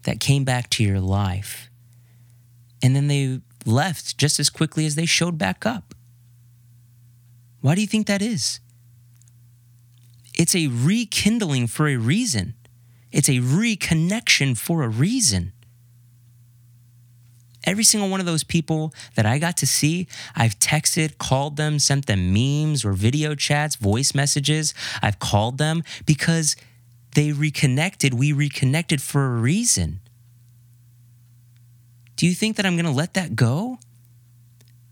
that 0.03 0.19
came 0.19 0.43
back 0.43 0.69
to 0.71 0.83
your 0.83 0.99
life 0.99 1.69
and 2.83 2.95
then 2.95 3.07
they 3.07 3.39
left 3.65 4.17
just 4.17 4.39
as 4.39 4.49
quickly 4.49 4.85
as 4.85 4.95
they 4.95 5.05
showed 5.05 5.37
back 5.37 5.65
up. 5.65 5.95
Why 7.61 7.75
do 7.75 7.81
you 7.81 7.87
think 7.87 8.07
that 8.07 8.21
is? 8.21 8.59
It's 10.37 10.55
a 10.55 10.67
rekindling 10.67 11.67
for 11.67 11.87
a 11.87 11.97
reason. 11.97 12.53
It's 13.11 13.27
a 13.27 13.39
reconnection 13.39 14.55
for 14.55 14.83
a 14.83 14.87
reason. 14.87 15.53
Every 17.63 17.83
single 17.83 18.09
one 18.09 18.19
of 18.19 18.25
those 18.25 18.43
people 18.45 18.93
that 19.15 19.25
I 19.25 19.39
got 19.39 19.57
to 19.57 19.67
see, 19.67 20.07
I've 20.35 20.57
texted, 20.59 21.17
called 21.17 21.57
them, 21.57 21.79
sent 21.79 22.05
them 22.05 22.31
memes 22.31 22.85
or 22.85 22.93
video 22.93 23.35
chats, 23.35 23.75
voice 23.75 24.15
messages. 24.15 24.73
I've 25.01 25.19
called 25.19 25.57
them 25.57 25.83
because 26.05 26.55
they 27.15 27.33
reconnected. 27.33 28.13
We 28.13 28.31
reconnected 28.31 29.01
for 29.01 29.25
a 29.25 29.39
reason. 29.39 29.99
Do 32.15 32.25
you 32.25 32.33
think 32.33 32.55
that 32.55 32.65
I'm 32.65 32.75
going 32.75 32.85
to 32.85 32.91
let 32.91 33.15
that 33.15 33.35
go? 33.35 33.79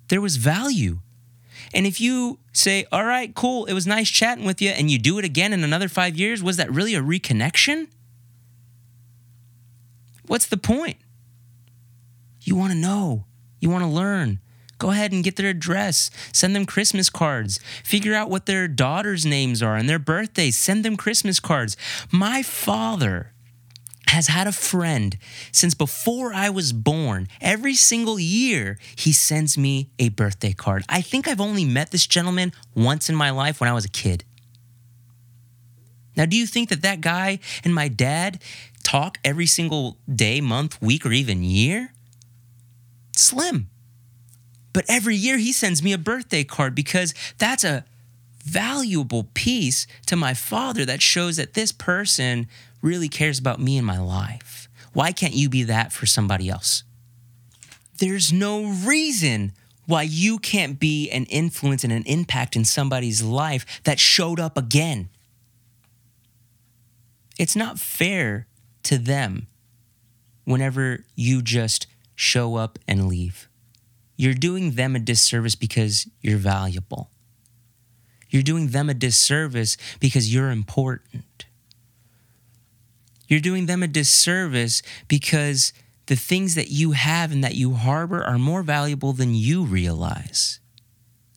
There 0.10 0.22
was 0.22 0.38
value. 0.38 1.00
And 1.76 1.86
if 1.86 2.00
you 2.00 2.40
say, 2.54 2.86
all 2.90 3.04
right, 3.04 3.36
cool, 3.36 3.66
it 3.66 3.74
was 3.74 3.86
nice 3.86 4.10
chatting 4.10 4.46
with 4.46 4.62
you, 4.62 4.70
and 4.70 4.90
you 4.90 4.98
do 4.98 5.20
it 5.20 5.26
again 5.26 5.52
in 5.52 5.62
another 5.62 5.90
five 5.90 6.16
years, 6.16 6.42
was 6.42 6.56
that 6.56 6.72
really 6.72 6.96
a 6.96 7.02
reconnection? 7.02 7.90
What's 10.26 10.46
the 10.46 10.58
point? 10.58 10.96
You 12.42 12.56
want 12.56 12.72
to 12.72 12.78
know, 12.78 13.26
you 13.60 13.70
want 13.70 13.84
to 13.84 13.90
learn. 13.90 14.40
Go 14.78 14.92
ahead 14.92 15.12
and 15.12 15.24
get 15.24 15.36
their 15.36 15.50
address. 15.50 16.10
Send 16.32 16.56
them 16.56 16.66
Christmas 16.66 17.10
cards. 17.10 17.60
Figure 17.84 18.14
out 18.14 18.30
what 18.30 18.46
their 18.46 18.68
daughters' 18.68 19.26
names 19.26 19.62
are 19.62 19.76
and 19.76 19.88
their 19.88 20.00
birthdays. 20.00 20.58
Send 20.58 20.84
them 20.84 20.98
Christmas 20.98 21.40
cards. 21.40 21.78
My 22.12 22.42
father 22.42 23.32
has 24.16 24.28
had 24.28 24.48
a 24.48 24.52
friend 24.54 25.18
since 25.52 25.74
before 25.74 26.34
I 26.34 26.50
was 26.50 26.72
born. 26.72 27.28
Every 27.42 27.76
single 27.76 28.18
year, 28.18 28.80
he 28.96 29.12
sends 29.12 29.58
me 29.58 29.90
a 30.00 30.08
birthday 30.08 30.54
card. 30.54 30.84
I 30.88 31.02
think 31.02 31.28
I've 31.28 31.42
only 31.42 31.66
met 31.66 31.92
this 31.92 32.08
gentleman 32.08 32.54
once 32.74 33.10
in 33.10 33.16
my 33.16 33.30
life 33.30 33.60
when 33.60 33.70
I 33.70 33.74
was 33.74 33.84
a 33.84 33.90
kid. 33.90 34.24
Now, 36.16 36.26
do 36.26 36.38
you 36.38 36.48
think 36.48 36.70
that 36.70 36.82
that 36.82 37.02
guy 37.02 37.40
and 37.66 37.76
my 37.76 37.90
dad 37.90 38.42
talk 38.84 39.18
every 39.26 39.48
single 39.48 39.98
day, 40.08 40.40
month, 40.40 40.82
week, 40.82 41.06
or 41.06 41.12
even 41.12 41.44
year? 41.44 41.92
Slim. 43.18 43.70
But 44.72 44.86
every 44.88 45.18
year 45.18 45.38
he 45.38 45.52
sends 45.52 45.84
me 45.84 45.92
a 45.92 45.98
birthday 45.98 46.46
card 46.46 46.74
because 46.74 47.14
that's 47.38 47.66
a 47.66 47.84
valuable 48.46 49.28
piece 49.34 49.88
to 50.06 50.16
my 50.16 50.34
father 50.34 50.86
that 50.86 51.02
shows 51.02 51.36
that 51.36 51.54
this 51.54 51.74
person 51.74 52.48
really 52.86 53.10
cares 53.10 53.40
about 53.40 53.60
me 53.60 53.78
and 53.78 53.86
my 53.86 54.00
life. 54.00 54.70
Why 54.94 55.12
can't 55.12 55.34
you 55.34 55.50
be 55.50 55.64
that 55.64 55.92
for 55.92 56.06
somebody 56.06 56.50
else? 56.50 56.84
There's 57.98 58.32
no 58.32 58.64
reason 58.64 59.54
why 59.88 60.04
you 60.04 60.38
can't 60.40 60.80
be 60.80 61.10
an 61.10 61.26
influence 61.26 61.84
and 61.84 61.92
an 61.92 62.04
impact 62.06 62.56
in 62.56 62.64
somebody's 62.64 63.24
life 63.24 63.66
that 63.84 64.00
showed 64.00 64.40
up 64.40 64.58
again. 64.58 65.10
It's 67.38 67.56
not 67.56 67.80
fair 67.80 68.48
to 68.84 68.98
them 68.98 69.48
whenever 70.46 71.06
you 71.16 71.42
just 71.42 71.88
show 72.16 72.56
up 72.56 72.80
and 72.88 73.08
leave. 73.08 73.50
You're 74.16 74.34
doing 74.34 74.72
them 74.72 74.96
a 74.96 75.00
disservice 75.00 75.56
because 75.56 76.08
you're 76.22 76.38
valuable. 76.38 77.10
You're 78.30 78.44
doing 78.44 78.70
them 78.70 78.90
a 78.90 78.94
disservice 78.94 79.76
because 80.00 80.34
you're 80.34 80.52
important. 80.52 81.46
You're 83.28 83.40
doing 83.40 83.66
them 83.66 83.84
a 83.84 83.88
disservice 83.88 84.82
because 85.08 85.74
the 86.08 86.16
things 86.16 86.56
that 86.56 86.70
you 86.70 86.92
have 86.92 87.32
and 87.32 87.44
that 87.44 87.56
you 87.56 87.74
harbor 87.74 88.24
are 88.24 88.38
more 88.38 88.64
valuable 88.64 89.14
than 89.14 89.34
you 89.34 89.64
realize. 89.64 90.60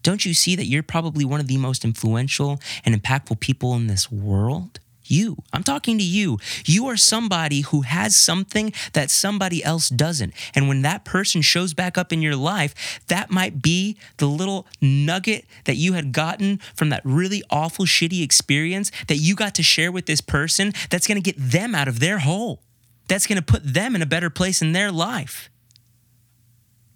Don't 0.03 0.25
you 0.25 0.35
see 0.35 0.57
that 0.57 0.67
you're 0.67 0.83
probably 0.83 1.25
one 1.25 1.41
of 1.41 1.49
the 1.49 1.57
most 1.57 1.85
influential 1.85 2.61
and 2.85 2.95
impactful 2.95 3.41
people 3.41 3.75
in 3.75 3.87
this 3.87 4.11
world? 4.11 4.81
You. 5.11 5.37
I'm 5.53 5.63
talking 5.63 5.99
to 5.99 6.05
you. 6.05 6.39
You 6.65 6.87
are 6.89 6.97
somebody 6.97 7.63
who 7.63 7.83
has 7.83 8.17
something 8.17 8.73
that 8.93 9.11
somebody 9.11 9.65
else 9.65 9.89
doesn't. 9.89 10.35
And 10.55 10.69
when 10.69 10.83
that 10.83 11.05
person 11.05 11.43
shows 11.43 11.75
back 11.75 11.99
up 11.99 12.13
in 12.13 12.23
your 12.23 12.37
life, 12.37 13.01
that 13.09 13.31
might 13.31 13.63
be 13.63 13.97
the 14.19 14.27
little 14.27 14.67
nugget 14.81 15.47
that 15.65 15.77
you 15.77 15.95
had 15.95 16.13
gotten 16.13 16.59
from 16.75 16.91
that 16.91 17.03
really 17.05 17.43
awful, 17.51 17.85
shitty 17.85 18.23
experience 18.23 18.91
that 19.09 19.17
you 19.17 19.35
got 19.35 19.55
to 19.57 19.63
share 19.63 19.91
with 19.91 20.07
this 20.07 20.21
person 20.21 20.73
that's 20.91 21.07
going 21.07 21.21
to 21.21 21.33
get 21.33 21.37
them 21.39 21.75
out 21.75 21.89
of 21.89 22.01
their 22.01 22.19
hole. 22.19 22.61
That's 23.09 23.27
going 23.27 23.39
to 23.39 23.45
put 23.45 23.63
them 23.65 23.95
in 23.95 24.03
a 24.03 24.07
better 24.07 24.31
place 24.31 24.61
in 24.61 24.73
their 24.73 24.93
life. 24.93 25.51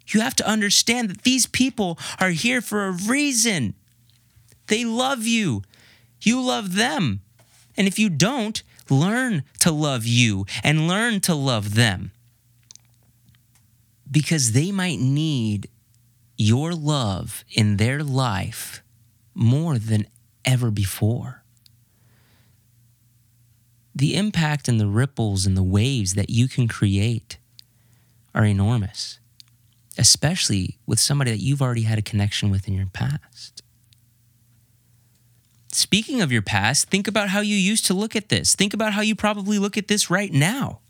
You 0.08 0.20
have 0.20 0.36
to 0.36 0.48
understand 0.48 1.08
that 1.08 1.22
these 1.22 1.46
people 1.46 1.98
are 2.20 2.30
here 2.30 2.60
for 2.60 2.86
a 2.86 2.92
reason. 2.92 3.74
They 4.66 4.84
love 4.84 5.26
you. 5.26 5.62
You 6.20 6.40
love 6.42 6.74
them. 6.74 7.22
And 7.76 7.88
if 7.88 7.98
you 7.98 8.08
don't, 8.08 8.62
learn 8.90 9.44
to 9.60 9.70
love 9.70 10.06
you 10.06 10.46
and 10.62 10.88
learn 10.88 11.20
to 11.20 11.34
love 11.34 11.74
them. 11.74 12.12
Because 14.10 14.52
they 14.52 14.70
might 14.70 14.98
need 14.98 15.68
your 16.36 16.72
love 16.74 17.44
in 17.50 17.76
their 17.76 18.02
life 18.02 18.82
more 19.34 19.78
than 19.78 20.06
ever 20.44 20.70
before. 20.70 21.42
The 23.94 24.16
impact 24.16 24.68
and 24.68 24.80
the 24.80 24.86
ripples 24.86 25.46
and 25.46 25.56
the 25.56 25.62
waves 25.62 26.14
that 26.14 26.30
you 26.30 26.48
can 26.48 26.66
create 26.66 27.38
are 28.34 28.44
enormous, 28.44 29.18
especially 29.98 30.78
with 30.86 30.98
somebody 30.98 31.30
that 31.30 31.40
you've 31.42 31.62
already 31.62 31.82
had 31.82 31.98
a 31.98 32.02
connection 32.02 32.50
with 32.50 32.66
in 32.66 32.74
your 32.74 32.86
past. 32.86 33.61
Speaking 35.72 36.20
of 36.20 36.30
your 36.30 36.42
past, 36.42 36.90
think 36.90 37.08
about 37.08 37.30
how 37.30 37.40
you 37.40 37.56
used 37.56 37.86
to 37.86 37.94
look 37.94 38.14
at 38.14 38.28
this. 38.28 38.54
Think 38.54 38.74
about 38.74 38.92
how 38.92 39.00
you 39.00 39.14
probably 39.14 39.58
look 39.58 39.78
at 39.78 39.88
this 39.88 40.10
right 40.10 40.32
now. 40.32 40.80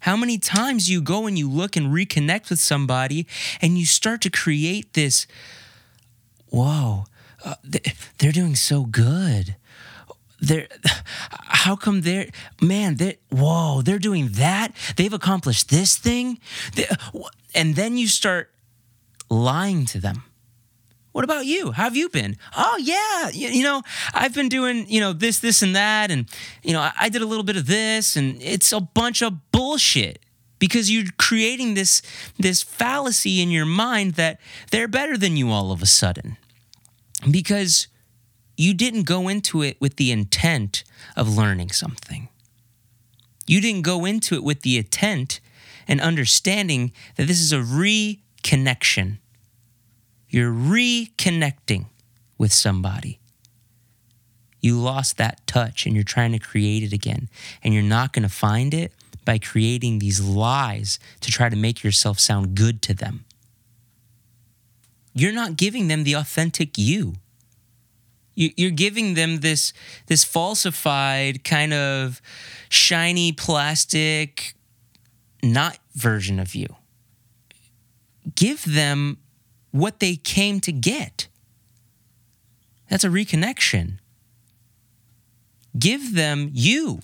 How 0.00 0.16
many 0.16 0.38
times 0.38 0.88
you 0.88 1.02
go 1.02 1.26
and 1.26 1.36
you 1.36 1.50
look 1.50 1.76
and 1.76 1.88
reconnect 1.88 2.50
with 2.50 2.60
somebody 2.60 3.26
and 3.60 3.76
you 3.76 3.84
start 3.84 4.20
to 4.22 4.30
create 4.30 4.94
this, 4.94 5.26
whoa, 6.50 7.04
uh, 7.44 7.56
they're 8.18 8.32
doing 8.32 8.54
so 8.54 8.84
good. 8.84 9.56
They're, 10.38 10.68
how 11.30 11.74
come 11.74 12.02
they're, 12.02 12.28
man, 12.62 12.94
they 12.96 13.18
whoa, 13.30 13.82
they're 13.82 13.98
doing 13.98 14.28
that. 14.34 14.72
They've 14.96 15.12
accomplished 15.12 15.68
this 15.68 15.96
thing. 15.96 16.38
They, 16.76 16.86
and 17.56 17.74
then 17.74 17.98
you 17.98 18.06
start 18.06 18.52
lying 19.28 19.84
to 19.86 19.98
them 19.98 20.22
what 21.12 21.24
about 21.24 21.46
you? 21.46 21.72
How 21.72 21.84
have 21.84 21.96
you 21.96 22.08
been? 22.08 22.36
Oh 22.56 22.76
yeah, 22.80 23.30
you, 23.32 23.48
you, 23.48 23.64
know, 23.64 23.82
I've 24.14 24.34
been 24.34 24.48
doing, 24.48 24.86
you 24.88 25.00
know, 25.00 25.12
this, 25.12 25.40
this, 25.40 25.62
and 25.62 25.74
that, 25.74 26.10
and 26.10 26.26
you 26.62 26.72
know, 26.72 26.80
I, 26.80 26.92
I 27.00 27.08
did 27.08 27.22
a 27.22 27.26
little 27.26 27.44
bit 27.44 27.56
of 27.56 27.66
this, 27.66 28.16
and 28.16 28.40
it's 28.40 28.72
a 28.72 28.80
bunch 28.80 29.22
of 29.22 29.50
bullshit 29.50 30.20
because 30.60 30.90
you're 30.90 31.06
creating 31.18 31.74
this 31.74 32.02
this 32.38 32.62
fallacy 32.62 33.42
in 33.42 33.50
your 33.50 33.66
mind 33.66 34.14
that 34.14 34.38
they're 34.70 34.86
better 34.86 35.16
than 35.16 35.36
you 35.36 35.50
all 35.50 35.72
of 35.72 35.82
a 35.82 35.86
sudden 35.86 36.36
because 37.28 37.88
you 38.56 38.74
didn't 38.74 39.02
go 39.02 39.26
into 39.26 39.62
it 39.62 39.80
with 39.80 39.96
the 39.96 40.12
intent 40.12 40.84
of 41.16 41.36
learning 41.36 41.70
something. 41.70 42.28
You 43.46 43.60
didn't 43.60 43.82
go 43.82 44.04
into 44.04 44.34
it 44.34 44.44
with 44.44 44.62
the 44.62 44.78
intent 44.78 45.40
and 45.88 46.00
understanding 46.00 46.92
that 47.16 47.26
this 47.26 47.40
is 47.40 47.52
a 47.52 47.56
reconnection 47.56 49.18
you're 50.30 50.52
reconnecting 50.52 51.86
with 52.38 52.52
somebody. 52.52 53.18
You 54.60 54.78
lost 54.78 55.16
that 55.18 55.46
touch 55.46 55.86
and 55.86 55.94
you're 55.94 56.04
trying 56.04 56.32
to 56.32 56.38
create 56.38 56.82
it 56.82 56.92
again. 56.92 57.28
And 57.62 57.74
you're 57.74 57.82
not 57.82 58.12
going 58.12 58.22
to 58.22 58.28
find 58.28 58.72
it 58.72 58.92
by 59.24 59.38
creating 59.38 59.98
these 59.98 60.20
lies 60.20 60.98
to 61.20 61.30
try 61.30 61.48
to 61.48 61.56
make 61.56 61.82
yourself 61.82 62.18
sound 62.18 62.54
good 62.54 62.80
to 62.82 62.94
them. 62.94 63.24
You're 65.12 65.32
not 65.32 65.56
giving 65.56 65.88
them 65.88 66.04
the 66.04 66.14
authentic 66.14 66.78
you. 66.78 67.14
You're 68.36 68.70
giving 68.70 69.14
them 69.14 69.40
this, 69.40 69.74
this 70.06 70.24
falsified, 70.24 71.44
kind 71.44 71.74
of 71.74 72.22
shiny 72.70 73.32
plastic, 73.32 74.54
not 75.42 75.78
version 75.94 76.38
of 76.38 76.54
you. 76.54 76.76
Give 78.34 78.62
them 78.64 79.18
what 79.70 80.00
they 80.00 80.16
came 80.16 80.60
to 80.60 80.72
get. 80.72 81.28
That's 82.88 83.04
a 83.04 83.08
reconnection. 83.08 83.98
Give 85.78 86.14
them 86.14 86.50
you. 86.52 87.00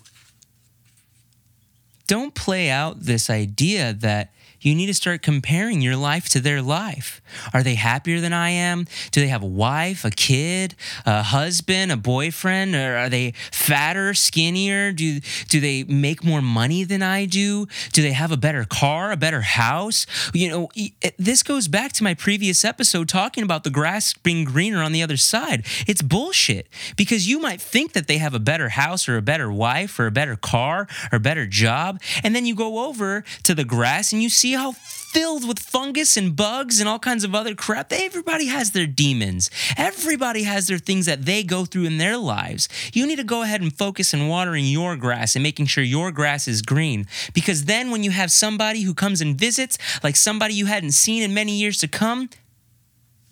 Don't 2.06 2.34
play 2.34 2.70
out 2.70 3.02
this 3.02 3.30
idea 3.30 3.92
that 3.92 4.32
you 4.66 4.74
need 4.74 4.86
to 4.86 4.94
start 4.94 5.22
comparing 5.22 5.80
your 5.80 5.94
life 5.94 6.28
to 6.30 6.40
their 6.40 6.60
life. 6.60 7.22
Are 7.54 7.62
they 7.62 7.76
happier 7.76 8.20
than 8.20 8.32
I 8.32 8.50
am? 8.50 8.86
Do 9.12 9.20
they 9.20 9.28
have 9.28 9.44
a 9.44 9.46
wife, 9.46 10.04
a 10.04 10.10
kid, 10.10 10.74
a 11.04 11.22
husband, 11.22 11.92
a 11.92 11.96
boyfriend? 11.96 12.74
Or 12.74 12.96
are 12.96 13.08
they 13.08 13.32
fatter, 13.52 14.12
skinnier? 14.12 14.90
Do, 14.90 15.20
do 15.48 15.60
they 15.60 15.84
make 15.84 16.24
more 16.24 16.42
money 16.42 16.82
than 16.82 17.00
I 17.00 17.26
do? 17.26 17.66
Do 17.92 18.02
they 18.02 18.10
have 18.10 18.32
a 18.32 18.36
better 18.36 18.64
car, 18.64 19.12
a 19.12 19.16
better 19.16 19.42
house? 19.42 20.04
You 20.34 20.48
know, 20.48 20.68
this 21.16 21.44
goes 21.44 21.68
back 21.68 21.92
to 21.92 22.02
my 22.02 22.14
previous 22.14 22.64
episode 22.64 23.08
talking 23.08 23.44
about 23.44 23.62
the 23.62 23.70
grass 23.70 24.14
being 24.14 24.44
greener 24.44 24.82
on 24.82 24.90
the 24.90 25.02
other 25.02 25.16
side. 25.16 25.64
It's 25.86 26.02
bullshit 26.02 26.68
because 26.96 27.28
you 27.28 27.38
might 27.38 27.60
think 27.60 27.92
that 27.92 28.08
they 28.08 28.18
have 28.18 28.34
a 28.34 28.40
better 28.40 28.70
house 28.70 29.08
or 29.08 29.16
a 29.16 29.22
better 29.22 29.52
wife 29.52 30.00
or 30.00 30.08
a 30.08 30.10
better 30.10 30.34
car 30.34 30.88
or 31.12 31.20
better 31.20 31.46
job. 31.46 32.02
And 32.24 32.34
then 32.34 32.46
you 32.46 32.56
go 32.56 32.88
over 32.88 33.22
to 33.44 33.54
the 33.54 33.64
grass 33.64 34.12
and 34.12 34.20
you 34.20 34.28
see 34.28 34.55
how 34.56 34.72
filled 34.72 35.46
with 35.46 35.58
fungus 35.58 36.16
and 36.16 36.36
bugs 36.36 36.80
and 36.80 36.88
all 36.88 36.98
kinds 36.98 37.24
of 37.24 37.34
other 37.34 37.54
crap. 37.54 37.92
Everybody 37.92 38.46
has 38.46 38.72
their 38.72 38.86
demons. 38.86 39.50
Everybody 39.76 40.42
has 40.42 40.66
their 40.66 40.78
things 40.78 41.06
that 41.06 41.24
they 41.24 41.42
go 41.42 41.64
through 41.64 41.84
in 41.84 41.98
their 41.98 42.16
lives. 42.16 42.68
You 42.92 43.06
need 43.06 43.16
to 43.16 43.24
go 43.24 43.42
ahead 43.42 43.62
and 43.62 43.72
focus 43.72 44.12
on 44.12 44.28
watering 44.28 44.66
your 44.66 44.96
grass 44.96 45.34
and 45.34 45.42
making 45.42 45.66
sure 45.66 45.84
your 45.84 46.10
grass 46.10 46.46
is 46.46 46.60
green. 46.60 47.06
Because 47.32 47.64
then 47.64 47.90
when 47.90 48.02
you 48.02 48.10
have 48.10 48.30
somebody 48.30 48.82
who 48.82 48.92
comes 48.92 49.20
and 49.20 49.38
visits, 49.38 49.78
like 50.02 50.16
somebody 50.16 50.54
you 50.54 50.66
hadn't 50.66 50.92
seen 50.92 51.22
in 51.22 51.32
many 51.32 51.52
years 51.52 51.78
to 51.78 51.88
come, 51.88 52.28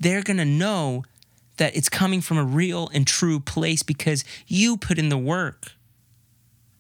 they're 0.01 0.23
going 0.23 0.39
to 0.39 0.45
know 0.45 1.05
that 1.57 1.77
it's 1.77 1.89
coming 1.89 2.21
from 2.21 2.39
a 2.39 2.45
real 2.45 2.89
and 2.93 3.07
true 3.07 3.41
place 3.41 3.83
because 3.83 4.25
you 4.47 4.77
put 4.77 4.99
in 4.99 5.09
the 5.09 5.19
work 5.19 5.73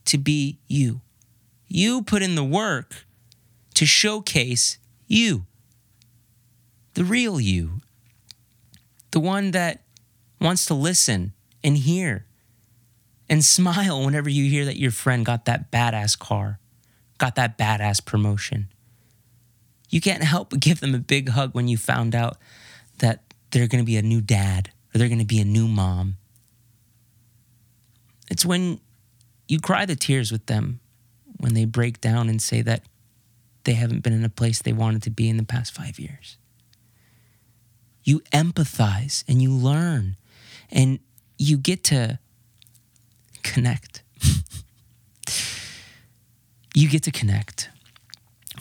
to 0.06 0.18
be 0.18 0.58
you. 0.66 1.00
You 1.68 2.02
put 2.02 2.22
in 2.22 2.34
the 2.34 2.44
work 2.44 3.04
to 3.74 3.86
showcase 3.86 4.78
you, 5.06 5.46
the 6.94 7.04
real 7.04 7.40
you, 7.40 7.80
the 9.10 9.20
one 9.20 9.50
that 9.52 9.82
wants 10.40 10.66
to 10.66 10.74
listen 10.74 11.32
and 11.62 11.78
hear 11.78 12.26
and 13.28 13.44
smile 13.44 14.04
whenever 14.04 14.28
you 14.28 14.48
hear 14.48 14.64
that 14.64 14.78
your 14.78 14.90
friend 14.90 15.24
got 15.26 15.44
that 15.44 15.70
badass 15.70 16.18
car, 16.18 16.58
got 17.18 17.34
that 17.36 17.58
badass 17.58 18.04
promotion. 18.04 18.68
You 19.90 20.00
can't 20.00 20.22
help 20.22 20.50
but 20.50 20.60
give 20.60 20.80
them 20.80 20.94
a 20.94 20.98
big 20.98 21.30
hug 21.30 21.54
when 21.54 21.68
you 21.68 21.76
found 21.76 22.14
out 22.14 22.36
that 22.98 23.22
they're 23.50 23.68
going 23.68 23.82
to 23.82 23.86
be 23.86 23.96
a 23.96 24.02
new 24.02 24.20
dad 24.20 24.70
or 24.92 24.98
they're 24.98 25.08
going 25.08 25.20
to 25.20 25.24
be 25.24 25.40
a 25.40 25.44
new 25.44 25.68
mom. 25.68 26.16
It's 28.30 28.44
when 28.44 28.80
you 29.46 29.60
cry 29.60 29.84
the 29.84 29.94
tears 29.94 30.32
with 30.32 30.46
them 30.46 30.80
when 31.38 31.54
they 31.54 31.64
break 31.64 32.00
down 32.00 32.28
and 32.28 32.40
say 32.40 32.62
that 32.62 32.82
they 33.64 33.74
haven't 33.74 34.02
been 34.02 34.12
in 34.12 34.24
a 34.24 34.28
place 34.28 34.62
they 34.62 34.72
wanted 34.72 35.02
to 35.02 35.10
be 35.10 35.28
in 35.28 35.36
the 35.36 35.44
past 35.44 35.74
five 35.74 35.98
years. 35.98 36.36
You 38.02 38.20
empathize 38.32 39.24
and 39.26 39.42
you 39.42 39.50
learn 39.52 40.16
and 40.70 40.98
you 41.38 41.56
get 41.56 41.82
to 41.84 42.18
connect. 43.42 44.02
you 46.74 46.88
get 46.88 47.02
to 47.04 47.10
connect. 47.10 47.70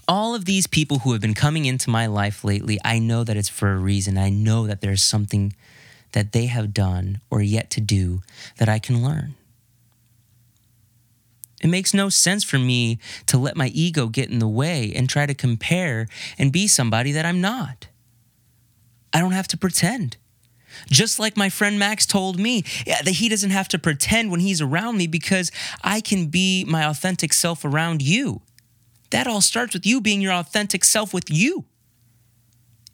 All 0.07 0.35
of 0.35 0.45
these 0.45 0.67
people 0.67 0.99
who 0.99 1.11
have 1.13 1.21
been 1.21 1.33
coming 1.33 1.65
into 1.65 1.89
my 1.89 2.07
life 2.07 2.43
lately, 2.43 2.79
I 2.83 2.99
know 2.99 3.23
that 3.23 3.37
it's 3.37 3.49
for 3.49 3.71
a 3.71 3.77
reason. 3.77 4.17
I 4.17 4.29
know 4.29 4.67
that 4.67 4.81
there's 4.81 5.01
something 5.01 5.53
that 6.11 6.31
they 6.31 6.45
have 6.45 6.73
done 6.73 7.21
or 7.29 7.41
yet 7.41 7.69
to 7.71 7.81
do 7.81 8.21
that 8.57 8.69
I 8.69 8.79
can 8.79 9.03
learn. 9.03 9.35
It 11.63 11.69
makes 11.69 11.93
no 11.93 12.10
sense 12.10 12.43
for 12.43 12.60
me 12.60 12.99
to 13.28 13.38
let 13.38 13.56
my 13.56 13.67
ego 13.67 14.08
get 14.08 14.30
in 14.30 14.39
the 14.39 14.47
way 14.47 14.91
and 14.93 15.10
try 15.10 15.26
to 15.26 15.34
compare 15.34 16.08
and 16.38 16.52
be 16.52 16.67
somebody 16.67 17.13
that 17.13 17.26
I'm 17.26 17.39
not. 17.39 17.88
I 19.13 19.19
don't 19.19 19.32
have 19.32 19.47
to 19.49 19.58
pretend. 19.58 20.17
Just 20.88 21.19
like 21.19 21.38
my 21.38 21.49
friend 21.49 21.80
Max 21.80 22.06
told 22.06 22.39
me 22.39 22.63
that 22.86 23.08
he 23.08 23.30
doesn't 23.30 23.52
have 23.52 23.67
to 23.69 23.80
pretend 23.80 24.30
when 24.30 24.41
he's 24.41 24.60
around 24.60 24.97
me 24.97 25.08
because 25.08 25.52
I 25.84 26.02
can 26.02 26.28
be 26.28 26.65
my 26.65 26.84
authentic 26.84 27.32
self 27.32 27.63
around 27.63 28.02
you. 28.02 28.41
That 29.12 29.28
all 29.28 29.41
starts 29.41 29.73
with 29.73 29.86
you 29.86 30.02
being 30.02 30.19
your 30.19 30.34
authentic 30.34 30.84
self 30.84 31.13
with 31.13 31.30
you. 31.30 31.65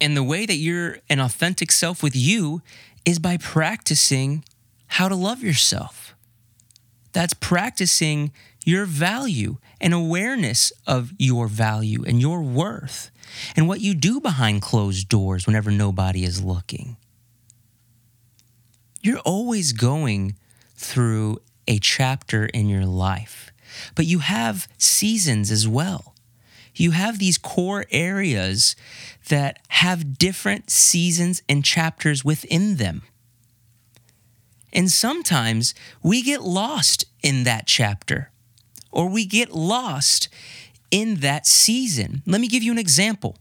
And 0.01 0.15
the 0.15 0.23
way 0.23 0.45
that 0.45 0.55
you're 0.55 0.97
an 1.09 1.19
authentic 1.19 1.71
self 1.71 2.03
with 2.03 2.15
you 2.15 2.61
is 3.05 3.17
by 3.17 3.37
practicing 3.37 4.43
how 4.87 5.07
to 5.07 5.15
love 5.15 5.41
yourself. 5.41 6.08
That's 7.11 7.33
practicing 7.33 8.31
your 8.65 8.85
value 8.85 9.57
and 9.81 9.93
awareness 9.93 10.71
of 10.85 11.11
your 11.17 11.47
value 11.47 12.03
and 12.05 12.21
your 12.21 12.41
worth 12.41 13.11
and 13.55 13.67
what 13.67 13.81
you 13.81 13.93
do 13.93 14.19
behind 14.19 14.61
closed 14.61 15.09
doors 15.09 15.45
whenever 15.45 15.71
nobody 15.71 16.23
is 16.23 16.43
looking. 16.43 16.97
You're 19.01 19.19
always 19.19 19.71
going 19.71 20.35
through 20.75 21.41
a 21.67 21.79
chapter 21.79 22.45
in 22.45 22.67
your 22.67 22.85
life, 22.85 23.51
but 23.95 24.05
you 24.05 24.19
have 24.19 24.67
seasons 24.77 25.51
as 25.51 25.67
well. 25.67 26.15
You 26.75 26.91
have 26.91 27.19
these 27.19 27.37
core 27.37 27.85
areas 27.91 28.75
that 29.29 29.59
have 29.69 30.17
different 30.17 30.69
seasons 30.69 31.41
and 31.47 31.63
chapters 31.63 32.23
within 32.23 32.77
them. 32.77 33.03
And 34.71 34.91
sometimes 34.91 35.73
we 36.03 36.21
get 36.21 36.41
lost 36.41 37.05
in 37.21 37.43
that 37.43 37.65
chapter 37.65 38.31
or 38.91 39.09
we 39.09 39.25
get 39.25 39.51
lost 39.51 40.29
in 40.91 41.15
that 41.15 41.45
season. 41.45 42.21
Let 42.25 42.41
me 42.41 42.47
give 42.47 42.63
you 42.63 42.71
an 42.71 42.77
example. 42.77 43.37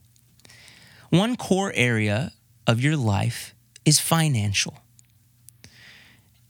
One 1.10 1.36
core 1.36 1.72
area 1.74 2.32
of 2.66 2.80
your 2.80 2.96
life 2.96 3.54
is 3.84 3.98
financial, 3.98 4.78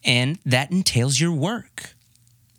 and 0.04 0.38
that 0.44 0.72
entails 0.72 1.20
your 1.20 1.32
work. 1.32 1.94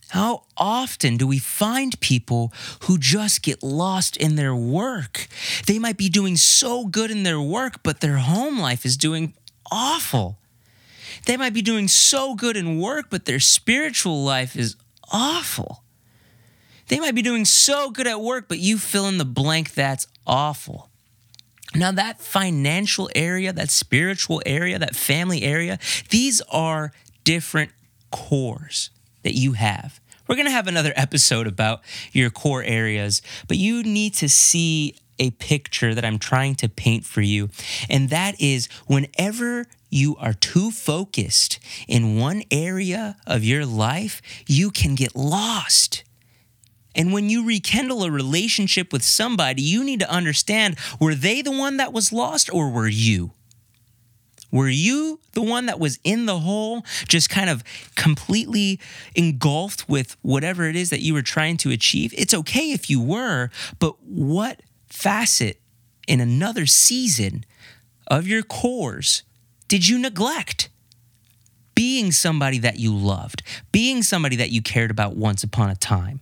How 0.10 0.46
often 0.58 1.18
do 1.18 1.28
we 1.28 1.38
find 1.38 2.00
people 2.00 2.52
who 2.84 2.98
just 2.98 3.44
get 3.44 3.62
lost 3.62 4.18
in 4.18 4.36
their 4.36 4.56
work? 4.56 5.28
They 5.68 5.78
might 5.78 5.98
be 5.98 6.10
doing 6.10 6.38
so 6.38 6.86
good 6.86 7.12
in 7.12 7.24
their 7.24 7.42
work, 7.42 7.84
but 7.84 8.00
their 8.00 8.18
home 8.18 8.58
life 8.58 8.86
is 8.86 8.98
doing 8.98 9.34
awful. 9.70 10.39
They 11.26 11.38
might 11.38 11.54
be 11.54 11.62
doing 11.62 11.88
so 11.88 12.36
good 12.36 12.58
in 12.58 12.80
work, 12.80 13.08
but 13.10 13.26
their 13.26 13.40
spiritual 13.40 14.24
life 14.24 14.56
is 14.56 14.76
awful. 15.12 15.84
They 16.88 17.00
might 17.00 17.16
be 17.16 17.22
doing 17.22 17.46
so 17.46 17.92
good 17.92 18.08
at 18.08 18.22
work, 18.22 18.48
but 18.48 18.60
you 18.60 18.78
fill 18.78 19.08
in 19.08 19.18
the 19.18 19.26
blank 19.26 19.74
that's 19.74 20.08
awful. 20.26 20.90
Now, 21.76 21.92
that 21.92 22.20
financial 22.20 23.10
area, 23.14 23.54
that 23.54 23.70
spiritual 23.70 24.42
area, 24.46 24.80
that 24.80 24.96
family 24.96 25.44
area, 25.44 25.78
these 26.10 26.42
are 26.52 26.92
different 27.24 27.72
cores 28.12 28.90
that 29.22 29.34
you 29.36 29.54
have. 29.54 30.00
We're 30.28 30.36
going 30.36 30.48
to 30.48 30.52
have 30.52 30.68
another 30.68 30.94
episode 30.96 31.46
about 31.46 31.82
your 32.12 32.32
core 32.32 32.64
areas, 32.64 33.22
but 33.48 33.58
you 33.58 33.84
need 33.84 34.16
to 34.16 34.30
see 34.30 34.96
a 35.20 35.32
picture 35.32 35.94
that 35.94 36.06
I'm 36.06 36.20
trying 36.20 36.56
to 36.56 36.70
paint 36.70 37.06
for 37.06 37.22
you. 37.22 37.50
And 37.90 38.10
that 38.10 38.40
is 38.40 38.68
whenever 38.88 39.66
you 39.90 40.16
are 40.18 40.34
too 40.34 40.72
focused 40.72 41.60
in 41.88 42.18
one 42.18 42.44
area 42.52 43.18
of 43.26 43.44
your 43.44 43.66
life, 43.66 44.22
you 44.48 44.72
can 44.72 44.96
get 44.96 45.16
lost. 45.16 46.04
And 46.96 47.14
when 47.14 47.30
you 47.30 47.46
rekindle 47.46 48.04
a 48.04 48.12
relationship 48.12 48.92
with 48.92 49.04
somebody, 49.04 49.62
you 49.62 49.84
need 49.84 50.00
to 50.00 50.10
understand 50.10 50.78
were 51.00 51.16
they 51.16 51.42
the 51.42 51.52
one 51.52 51.78
that 51.78 51.94
was 51.94 52.12
lost 52.12 52.54
or 52.54 52.70
were 52.70 52.88
you? 52.88 53.34
Were 54.52 54.70
you 54.70 55.20
the 55.34 55.42
one 55.42 55.68
that 55.68 55.80
was 55.80 56.00
in 56.04 56.26
the 56.26 56.40
hole, 56.40 56.84
just 57.08 57.30
kind 57.30 57.50
of 57.50 57.64
completely 57.96 58.80
engulfed 59.16 59.88
with 59.88 60.18
whatever 60.22 60.64
it 60.64 60.76
is 60.76 60.90
that 60.90 61.02
you 61.02 61.14
were 61.14 61.22
trying 61.22 61.58
to 61.58 61.70
achieve? 61.70 62.14
It's 62.18 62.34
okay 62.34 62.72
if 62.72 62.90
you 62.90 63.02
were, 63.02 63.52
but 63.78 64.02
what 64.02 64.62
facet 64.90 65.60
in 66.08 66.20
another 66.20 66.66
season 66.66 67.46
of 68.08 68.28
your 68.28 68.44
cores 68.44 69.24
did 69.70 69.88
you 69.88 69.98
neglect? 69.98 70.70
Being 71.76 72.12
somebody 72.12 72.58
that 72.58 72.80
you 72.80 72.94
loved, 72.94 73.42
being 73.72 74.04
somebody 74.04 74.36
that 74.36 74.52
you 74.52 74.62
cared 74.62 74.92
about 74.92 75.16
once 75.16 75.44
upon 75.44 75.70
a 75.70 75.76
time. 75.76 76.20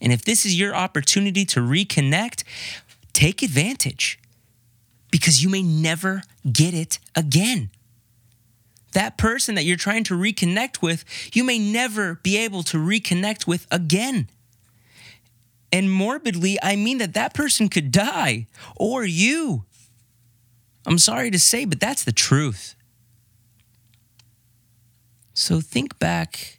And 0.00 0.10
if 0.12 0.24
this 0.24 0.46
is 0.46 0.58
your 0.58 0.74
opportunity 0.74 1.44
to 1.46 1.60
reconnect, 1.60 2.44
take 3.12 3.42
advantage 3.42 4.18
because 5.10 5.42
you 5.42 5.50
may 5.50 5.62
never 5.62 6.22
get 6.50 6.72
it 6.72 6.98
again. 7.14 7.70
That 8.92 9.18
person 9.18 9.56
that 9.56 9.64
you're 9.64 9.76
trying 9.76 10.04
to 10.04 10.14
reconnect 10.14 10.80
with, 10.80 11.04
you 11.34 11.44
may 11.44 11.58
never 11.58 12.20
be 12.22 12.38
able 12.38 12.62
to 12.64 12.78
reconnect 12.78 13.46
with 13.46 13.66
again. 13.70 14.30
And 15.70 15.90
morbidly, 15.90 16.58
I 16.62 16.76
mean 16.76 16.98
that 16.98 17.14
that 17.14 17.34
person 17.34 17.68
could 17.68 17.90
die 17.90 18.46
or 18.76 19.04
you. 19.04 19.64
I'm 20.86 20.98
sorry 20.98 21.30
to 21.30 21.38
say, 21.38 21.64
but 21.64 21.80
that's 21.80 22.04
the 22.04 22.12
truth. 22.12 22.74
So 25.34 25.60
think 25.60 25.98
back 25.98 26.58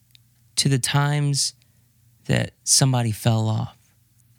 to 0.58 0.70
the 0.70 0.80
times 0.80 1.54
that 2.26 2.52
somebody 2.64 3.12
fell 3.12 3.48
off 3.48 3.76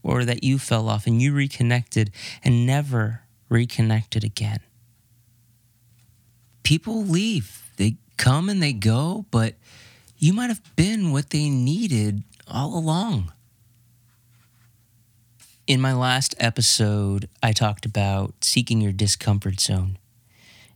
or 0.02 0.24
that 0.24 0.44
you 0.44 0.58
fell 0.58 0.88
off 0.88 1.06
and 1.06 1.20
you 1.20 1.32
reconnected 1.32 2.12
and 2.44 2.64
never 2.64 3.22
reconnected 3.48 4.22
again. 4.22 4.60
People 6.62 7.04
leave, 7.04 7.70
they 7.76 7.96
come 8.16 8.48
and 8.48 8.62
they 8.62 8.72
go, 8.72 9.26
but 9.30 9.56
you 10.18 10.32
might 10.32 10.48
have 10.48 10.62
been 10.76 11.10
what 11.10 11.30
they 11.30 11.48
needed 11.48 12.22
all 12.46 12.78
along. 12.78 13.32
In 15.70 15.80
my 15.80 15.92
last 15.92 16.34
episode, 16.40 17.28
I 17.44 17.52
talked 17.52 17.86
about 17.86 18.34
seeking 18.42 18.80
your 18.80 18.90
discomfort 18.90 19.60
zone. 19.60 19.98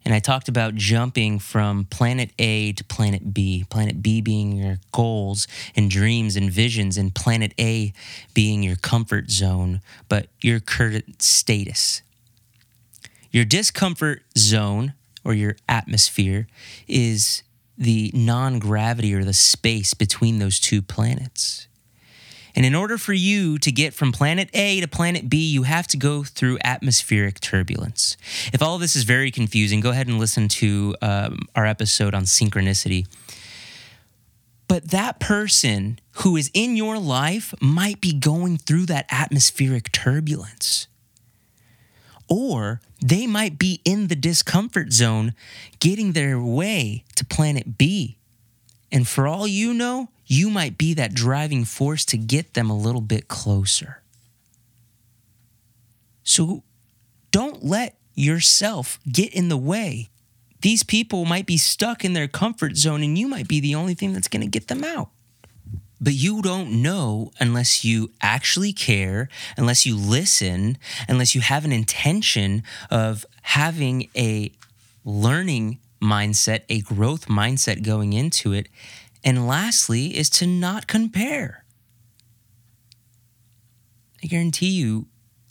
And 0.04 0.14
I 0.14 0.20
talked 0.20 0.48
about 0.48 0.76
jumping 0.76 1.40
from 1.40 1.86
planet 1.86 2.30
A 2.38 2.70
to 2.74 2.84
planet 2.84 3.34
B, 3.34 3.64
planet 3.68 4.04
B 4.04 4.20
being 4.20 4.52
your 4.52 4.78
goals 4.92 5.48
and 5.74 5.90
dreams 5.90 6.36
and 6.36 6.48
visions, 6.48 6.96
and 6.96 7.12
planet 7.12 7.54
A 7.58 7.92
being 8.34 8.62
your 8.62 8.76
comfort 8.76 9.32
zone, 9.32 9.80
but 10.08 10.28
your 10.40 10.60
current 10.60 11.20
status. 11.20 12.02
Your 13.32 13.44
discomfort 13.44 14.22
zone 14.38 14.94
or 15.24 15.34
your 15.34 15.56
atmosphere 15.68 16.46
is 16.86 17.42
the 17.76 18.12
non 18.14 18.60
gravity 18.60 19.12
or 19.12 19.24
the 19.24 19.32
space 19.32 19.92
between 19.92 20.38
those 20.38 20.60
two 20.60 20.82
planets. 20.82 21.66
And 22.56 22.64
in 22.64 22.74
order 22.74 22.98
for 22.98 23.12
you 23.12 23.58
to 23.58 23.72
get 23.72 23.94
from 23.94 24.12
planet 24.12 24.48
A 24.54 24.80
to 24.80 24.88
planet 24.88 25.28
B, 25.28 25.38
you 25.38 25.64
have 25.64 25.86
to 25.88 25.96
go 25.96 26.22
through 26.22 26.58
atmospheric 26.62 27.40
turbulence. 27.40 28.16
If 28.52 28.62
all 28.62 28.78
this 28.78 28.94
is 28.94 29.02
very 29.02 29.30
confusing, 29.30 29.80
go 29.80 29.90
ahead 29.90 30.06
and 30.06 30.18
listen 30.18 30.48
to 30.48 30.94
um, 31.02 31.40
our 31.56 31.66
episode 31.66 32.14
on 32.14 32.24
synchronicity. 32.24 33.06
But 34.68 34.90
that 34.90 35.20
person 35.20 35.98
who 36.18 36.36
is 36.36 36.50
in 36.54 36.76
your 36.76 36.98
life 36.98 37.54
might 37.60 38.00
be 38.00 38.12
going 38.12 38.56
through 38.56 38.86
that 38.86 39.06
atmospheric 39.10 39.92
turbulence. 39.92 40.86
Or 42.28 42.80
they 43.04 43.26
might 43.26 43.58
be 43.58 43.80
in 43.84 44.06
the 44.06 44.16
discomfort 44.16 44.92
zone 44.92 45.34
getting 45.80 46.12
their 46.12 46.40
way 46.40 47.04
to 47.16 47.24
planet 47.24 47.76
B. 47.76 48.16
And 48.90 49.06
for 49.06 49.26
all 49.26 49.46
you 49.46 49.74
know, 49.74 50.08
you 50.26 50.50
might 50.50 50.78
be 50.78 50.94
that 50.94 51.14
driving 51.14 51.64
force 51.64 52.04
to 52.06 52.16
get 52.16 52.54
them 52.54 52.70
a 52.70 52.76
little 52.76 53.00
bit 53.00 53.28
closer. 53.28 54.02
So 56.22 56.62
don't 57.30 57.64
let 57.64 57.96
yourself 58.14 58.98
get 59.10 59.34
in 59.34 59.48
the 59.48 59.56
way. 59.56 60.08
These 60.62 60.82
people 60.82 61.26
might 61.26 61.44
be 61.44 61.58
stuck 61.58 62.04
in 62.04 62.14
their 62.14 62.28
comfort 62.28 62.76
zone, 62.76 63.02
and 63.02 63.18
you 63.18 63.28
might 63.28 63.48
be 63.48 63.60
the 63.60 63.74
only 63.74 63.94
thing 63.94 64.14
that's 64.14 64.28
going 64.28 64.40
to 64.40 64.48
get 64.48 64.68
them 64.68 64.82
out. 64.82 65.10
But 66.00 66.14
you 66.14 66.42
don't 66.42 66.82
know 66.82 67.32
unless 67.38 67.84
you 67.84 68.10
actually 68.22 68.72
care, 68.72 69.28
unless 69.56 69.84
you 69.84 69.96
listen, 69.96 70.78
unless 71.08 71.34
you 71.34 71.40
have 71.40 71.64
an 71.64 71.72
intention 71.72 72.62
of 72.90 73.26
having 73.42 74.08
a 74.16 74.52
learning 75.04 75.78
mindset, 76.00 76.62
a 76.68 76.80
growth 76.80 77.26
mindset 77.26 77.82
going 77.82 78.12
into 78.12 78.52
it. 78.52 78.68
And 79.24 79.48
lastly, 79.48 80.16
is 80.16 80.28
to 80.30 80.46
not 80.46 80.86
compare. 80.86 81.64
I 84.22 84.26
guarantee 84.26 84.68
you 84.68 85.06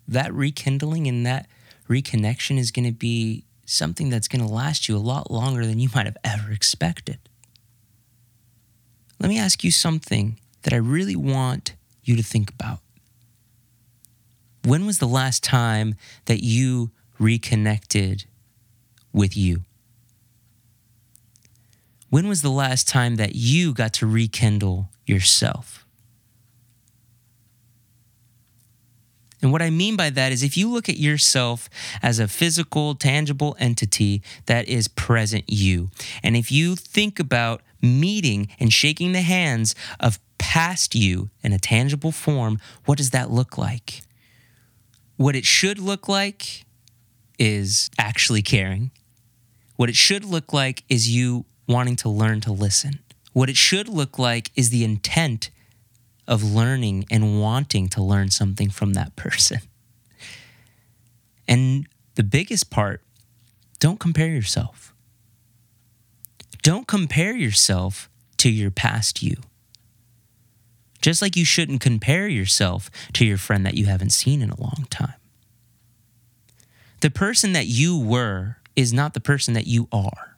that 0.07 0.33
rekindling 0.33 1.07
and 1.07 1.25
that 1.25 1.47
reconnection 1.89 2.57
is 2.59 2.71
going 2.71 2.86
to 2.86 2.91
be 2.91 3.45
something 3.65 4.09
that's 4.09 4.27
going 4.27 4.45
to 4.45 4.51
last 4.51 4.88
you 4.88 4.95
a 4.95 4.99
lot 4.99 5.31
longer 5.31 5.65
than 5.65 5.79
you 5.79 5.89
might 5.93 6.05
have 6.05 6.17
ever 6.23 6.51
expected. 6.51 7.17
Let 9.19 9.29
me 9.29 9.39
ask 9.39 9.63
you 9.63 9.71
something 9.71 10.39
that 10.62 10.73
I 10.73 10.77
really 10.77 11.15
want 11.15 11.75
you 12.03 12.15
to 12.15 12.23
think 12.23 12.51
about. 12.51 12.79
When 14.63 14.86
was 14.86 14.99
the 14.99 15.07
last 15.07 15.43
time 15.43 15.95
that 16.25 16.43
you 16.43 16.91
reconnected 17.19 18.25
with 19.12 19.36
you? 19.36 19.63
When 22.13 22.28
was 22.28 22.43
the 22.43 22.52
last 22.52 22.88
time 22.88 23.15
that 23.15 23.34
you 23.34 23.73
got 23.73 23.91
to 23.93 24.06
rekindle 24.06 24.91
yourself? 25.04 25.84
And 29.41 29.52
what 29.52 29.63
I 29.63 29.71
mean 29.71 29.95
by 29.95 30.12
that 30.12 30.32
is 30.32 30.43
if 30.43 30.56
you 30.56 30.69
look 30.69 30.88
at 30.88 30.97
yourself 30.97 31.71
as 32.04 32.19
a 32.19 32.28
physical, 32.28 32.93
tangible 32.93 33.56
entity 33.58 34.21
that 34.45 34.69
is 34.69 34.88
present 34.88 35.45
you, 35.47 35.89
and 36.21 36.38
if 36.38 36.52
you 36.52 36.76
think 36.76 37.19
about 37.19 37.63
meeting 37.82 38.47
and 38.60 38.71
shaking 38.71 39.13
the 39.13 39.23
hands 39.23 39.73
of 39.99 40.19
past 40.38 40.93
you 40.93 41.32
in 41.41 41.52
a 41.52 41.58
tangible 41.58 42.12
form, 42.12 42.60
what 42.86 42.99
does 42.99 43.10
that 43.10 43.32
look 43.32 43.58
like? 43.58 44.04
What 45.17 45.36
it 45.36 45.45
should 45.45 45.80
look 45.80 46.08
like 46.08 46.63
is 47.39 47.89
actually 47.97 48.43
caring. 48.43 48.91
What 49.78 49.89
it 49.89 49.95
should 49.95 50.23
look 50.23 50.54
like 50.54 50.84
is 50.88 51.10
you 51.10 51.45
wanting 51.67 51.95
to 51.97 52.10
learn 52.10 52.41
to 52.41 52.52
listen. 52.52 52.99
What 53.34 53.49
it 53.49 53.58
should 53.58 53.88
look 53.88 54.19
like 54.19 54.52
is 54.56 54.69
the 54.69 54.84
intent 54.84 55.49
of 56.28 56.43
learning 56.43 57.06
and 57.10 57.41
wanting 57.41 57.89
to 57.89 58.02
learn 58.04 58.30
something 58.30 58.69
from 58.69 58.93
that 58.93 59.15
person. 59.15 59.60
And 61.47 61.88
the 62.15 62.23
biggest 62.23 62.69
part, 62.69 63.02
don't 63.80 63.99
compare 63.99 64.28
yourself. 64.28 64.93
Don't 66.62 66.88
compare 66.88 67.36
yourself 67.36 68.10
to 68.38 68.49
your 68.49 68.71
past 68.71 69.21
you. 69.21 69.36
Just 71.02 71.21
like 71.21 71.36
you 71.36 71.43
shouldn't 71.43 71.82
compare 71.82 72.30
yourself 72.30 72.89
to 73.13 73.26
your 73.26 73.38
friend 73.38 73.65
that 73.65 73.73
you 73.73 73.86
haven't 73.88 74.12
seen 74.12 74.41
in 74.41 74.49
a 74.49 74.62
long 74.62 74.88
time. 74.89 75.15
The 77.02 77.10
person 77.10 77.52
that 77.52 77.65
you 77.65 77.99
were 77.99 78.60
is 78.78 78.93
not 78.93 79.13
the 79.13 79.19
person 79.19 79.54
that 79.56 79.67
you 79.67 79.89
are. 79.91 80.32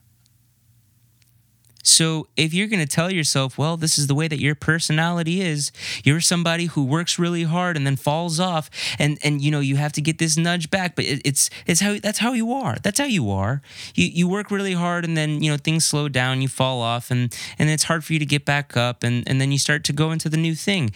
So 1.86 2.26
if 2.36 2.52
you're 2.52 2.66
going 2.66 2.84
to 2.84 2.86
tell 2.86 3.12
yourself, 3.12 3.56
well, 3.56 3.76
this 3.76 3.96
is 3.96 4.08
the 4.08 4.14
way 4.14 4.26
that 4.26 4.40
your 4.40 4.56
personality 4.56 5.40
is, 5.40 5.70
you're 6.02 6.20
somebody 6.20 6.66
who 6.66 6.84
works 6.84 7.16
really 7.16 7.44
hard 7.44 7.76
and 7.76 7.86
then 7.86 7.94
falls 7.94 8.40
off, 8.40 8.68
and 8.98 9.18
and 9.22 9.40
you 9.40 9.52
know 9.52 9.60
you 9.60 9.76
have 9.76 9.92
to 9.92 10.00
get 10.00 10.18
this 10.18 10.36
nudge 10.36 10.68
back, 10.68 10.96
but 10.96 11.04
it, 11.04 11.22
it's 11.24 11.48
it's 11.64 11.80
how 11.80 11.96
that's 12.00 12.18
how 12.18 12.32
you 12.32 12.52
are. 12.52 12.76
That's 12.82 12.98
how 12.98 13.06
you 13.06 13.30
are. 13.30 13.62
You 13.94 14.06
you 14.06 14.28
work 14.28 14.50
really 14.50 14.72
hard 14.72 15.04
and 15.04 15.16
then 15.16 15.42
you 15.44 15.50
know 15.50 15.56
things 15.56 15.86
slow 15.86 16.08
down, 16.08 16.42
you 16.42 16.48
fall 16.48 16.80
off, 16.80 17.12
and 17.12 17.32
and 17.56 17.70
it's 17.70 17.84
hard 17.84 18.04
for 18.04 18.12
you 18.12 18.18
to 18.18 18.26
get 18.26 18.44
back 18.44 18.76
up, 18.76 19.04
and 19.04 19.22
and 19.28 19.40
then 19.40 19.52
you 19.52 19.58
start 19.58 19.84
to 19.84 19.92
go 19.92 20.10
into 20.10 20.28
the 20.28 20.36
new 20.36 20.56
thing. 20.56 20.90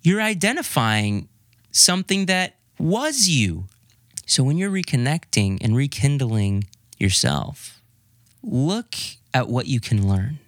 You're 0.00 0.22
identifying 0.22 1.28
something 1.70 2.26
that 2.26 2.56
was 2.78 3.28
you. 3.28 3.64
So 4.24 4.42
when 4.42 4.56
you're 4.56 4.70
reconnecting 4.70 5.58
and 5.60 5.76
rekindling 5.76 6.64
yourself, 6.98 7.82
look 8.42 8.96
at 9.34 9.48
what 9.48 9.66
you 9.66 9.80
can 9.80 10.08
learn. 10.08 10.38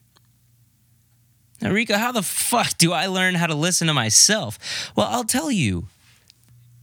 Now, 1.61 1.73
Rico, 1.73 1.97
how 1.97 2.13
the 2.13 2.23
fuck 2.23 2.79
do 2.79 2.93
I 2.93 3.07
learn 3.07 3.35
how 3.35 3.47
to 3.47 3.55
listen 3.55 3.89
to 3.89 3.95
myself? 3.95 4.93
Well, 4.95 5.09
I'll 5.11 5.25
tell 5.25 5.51
you. 5.51 5.89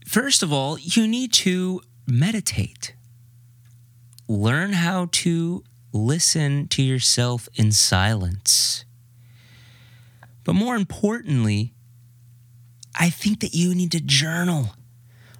First 0.06 0.42
of 0.42 0.52
all, 0.52 0.78
you 0.78 1.08
need 1.08 1.32
to 1.34 1.80
meditate. 2.06 2.94
Learn 4.28 4.74
how 4.74 5.08
to 5.12 5.64
listen 5.92 6.68
to 6.68 6.82
yourself 6.82 7.48
in 7.54 7.72
silence. 7.72 8.84
But 10.44 10.54
more 10.54 10.76
importantly, 10.76 11.72
I 12.98 13.10
think 13.10 13.40
that 13.40 13.54
you 13.54 13.74
need 13.74 13.92
to 13.92 14.00
journal. 14.00 14.74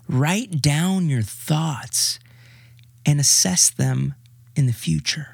Write 0.09 0.63
down 0.63 1.09
your 1.09 1.23
thoughts 1.23 2.19
and 3.05 3.21
assess 3.21 3.69
them 3.69 4.15
in 4.57 4.67
the 4.67 4.73
future. 4.73 5.34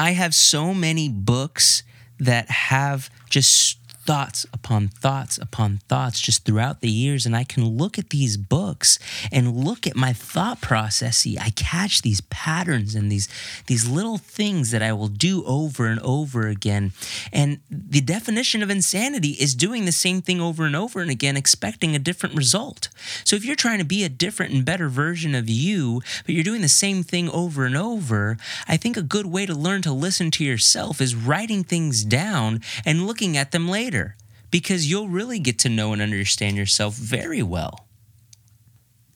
I 0.00 0.12
have 0.12 0.34
so 0.34 0.72
many 0.72 1.10
books 1.10 1.82
that 2.18 2.48
have 2.48 3.10
just 3.28 3.78
thoughts 4.10 4.44
upon 4.52 4.88
thoughts 4.88 5.38
upon 5.38 5.78
thoughts 5.86 6.20
just 6.20 6.44
throughout 6.44 6.80
the 6.80 6.90
years 6.90 7.26
and 7.26 7.36
I 7.36 7.44
can 7.44 7.64
look 7.64 7.96
at 7.96 8.10
these 8.10 8.36
books 8.36 8.98
and 9.30 9.54
look 9.54 9.86
at 9.86 9.94
my 9.94 10.12
thought 10.12 10.60
process. 10.60 11.24
I 11.38 11.50
catch 11.50 12.02
these 12.02 12.20
patterns 12.22 12.96
and 12.96 13.12
these 13.12 13.28
these 13.68 13.88
little 13.88 14.18
things 14.18 14.72
that 14.72 14.82
I 14.82 14.92
will 14.92 15.06
do 15.06 15.44
over 15.44 15.86
and 15.86 16.00
over 16.00 16.48
again. 16.48 16.92
And 17.32 17.60
the 17.70 18.00
definition 18.00 18.64
of 18.64 18.68
insanity 18.70 19.36
is 19.38 19.54
doing 19.54 19.84
the 19.84 19.92
same 19.92 20.22
thing 20.22 20.40
over 20.40 20.64
and 20.64 20.74
over 20.74 21.00
and 21.00 21.10
again 21.10 21.36
expecting 21.36 21.94
a 21.94 22.00
different 22.00 22.34
result. 22.34 22.88
So 23.22 23.36
if 23.36 23.44
you're 23.44 23.54
trying 23.54 23.78
to 23.78 23.84
be 23.84 24.02
a 24.02 24.08
different 24.08 24.52
and 24.52 24.64
better 24.64 24.88
version 24.88 25.36
of 25.36 25.48
you, 25.48 26.02
but 26.26 26.34
you're 26.34 26.42
doing 26.42 26.62
the 26.62 26.68
same 26.68 27.04
thing 27.04 27.30
over 27.30 27.64
and 27.64 27.76
over, 27.76 28.38
I 28.66 28.76
think 28.76 28.96
a 28.96 29.02
good 29.02 29.26
way 29.26 29.46
to 29.46 29.54
learn 29.54 29.82
to 29.82 29.92
listen 29.92 30.32
to 30.32 30.44
yourself 30.44 31.00
is 31.00 31.14
writing 31.14 31.62
things 31.62 32.02
down 32.02 32.60
and 32.84 33.06
looking 33.06 33.36
at 33.36 33.52
them 33.52 33.68
later 33.68 33.99
because 34.50 34.90
you'll 34.90 35.08
really 35.08 35.38
get 35.38 35.58
to 35.60 35.68
know 35.68 35.92
and 35.92 36.02
understand 36.02 36.56
yourself 36.56 36.94
very 36.94 37.42
well. 37.42 37.86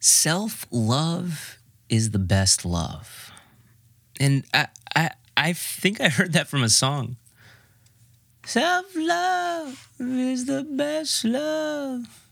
Self 0.01 0.67
love 0.71 1.59
is 1.89 2.11
the 2.11 2.19
best 2.19 2.65
love. 2.65 3.33
And 4.21 4.45
I, 4.53 4.69
I, 4.95 5.11
I 5.37 5.53
think 5.53 6.01
I 6.01 6.09
heard 6.09 6.33
that 6.33 6.49
from 6.49 6.63
a 6.63 6.69
song. 6.69 7.17
Self 8.45 8.87
love 8.95 9.89
is 9.99 10.45
the 10.45 10.63
best 10.63 11.25
love. 11.25 12.29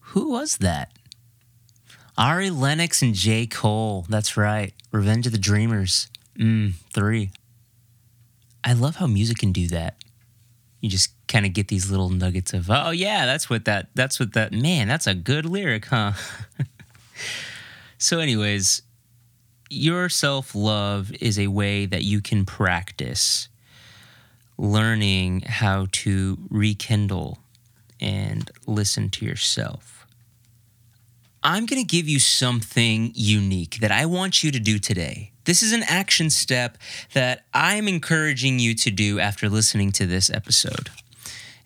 Who 0.00 0.30
was 0.30 0.58
that? 0.58 0.92
Ari 2.18 2.50
Lennox 2.50 3.00
and 3.00 3.14
J. 3.14 3.46
Cole. 3.46 4.04
That's 4.08 4.36
right. 4.36 4.74
Revenge 4.90 5.26
of 5.26 5.32
the 5.32 5.38
Dreamers. 5.38 6.08
Mm, 6.38 6.74
three. 6.92 7.30
I 8.62 8.74
love 8.74 8.96
how 8.96 9.06
music 9.06 9.38
can 9.38 9.52
do 9.52 9.66
that 9.68 10.01
you 10.82 10.90
just 10.90 11.14
kind 11.28 11.46
of 11.46 11.54
get 11.54 11.68
these 11.68 11.90
little 11.90 12.10
nuggets 12.10 12.52
of 12.52 12.68
oh 12.70 12.90
yeah 12.90 13.24
that's 13.24 13.48
what 13.48 13.64
that 13.64 13.88
that's 13.94 14.20
what 14.20 14.34
that 14.34 14.52
man 14.52 14.88
that's 14.88 15.06
a 15.06 15.14
good 15.14 15.46
lyric 15.46 15.86
huh 15.86 16.12
so 17.98 18.18
anyways 18.18 18.82
your 19.70 20.10
self 20.10 20.54
love 20.54 21.10
is 21.20 21.38
a 21.38 21.46
way 21.46 21.86
that 21.86 22.02
you 22.02 22.20
can 22.20 22.44
practice 22.44 23.48
learning 24.58 25.40
how 25.46 25.86
to 25.92 26.38
rekindle 26.50 27.38
and 28.00 28.50
listen 28.66 29.08
to 29.08 29.24
yourself. 29.24 29.91
I'm 31.44 31.66
going 31.66 31.82
to 31.82 31.86
give 31.86 32.08
you 32.08 32.20
something 32.20 33.10
unique 33.14 33.78
that 33.80 33.90
I 33.90 34.06
want 34.06 34.44
you 34.44 34.52
to 34.52 34.60
do 34.60 34.78
today. 34.78 35.32
This 35.44 35.62
is 35.62 35.72
an 35.72 35.82
action 35.88 36.30
step 36.30 36.78
that 37.14 37.44
I'm 37.52 37.88
encouraging 37.88 38.60
you 38.60 38.74
to 38.76 38.90
do 38.92 39.18
after 39.18 39.48
listening 39.48 39.90
to 39.92 40.06
this 40.06 40.30
episode. 40.30 40.90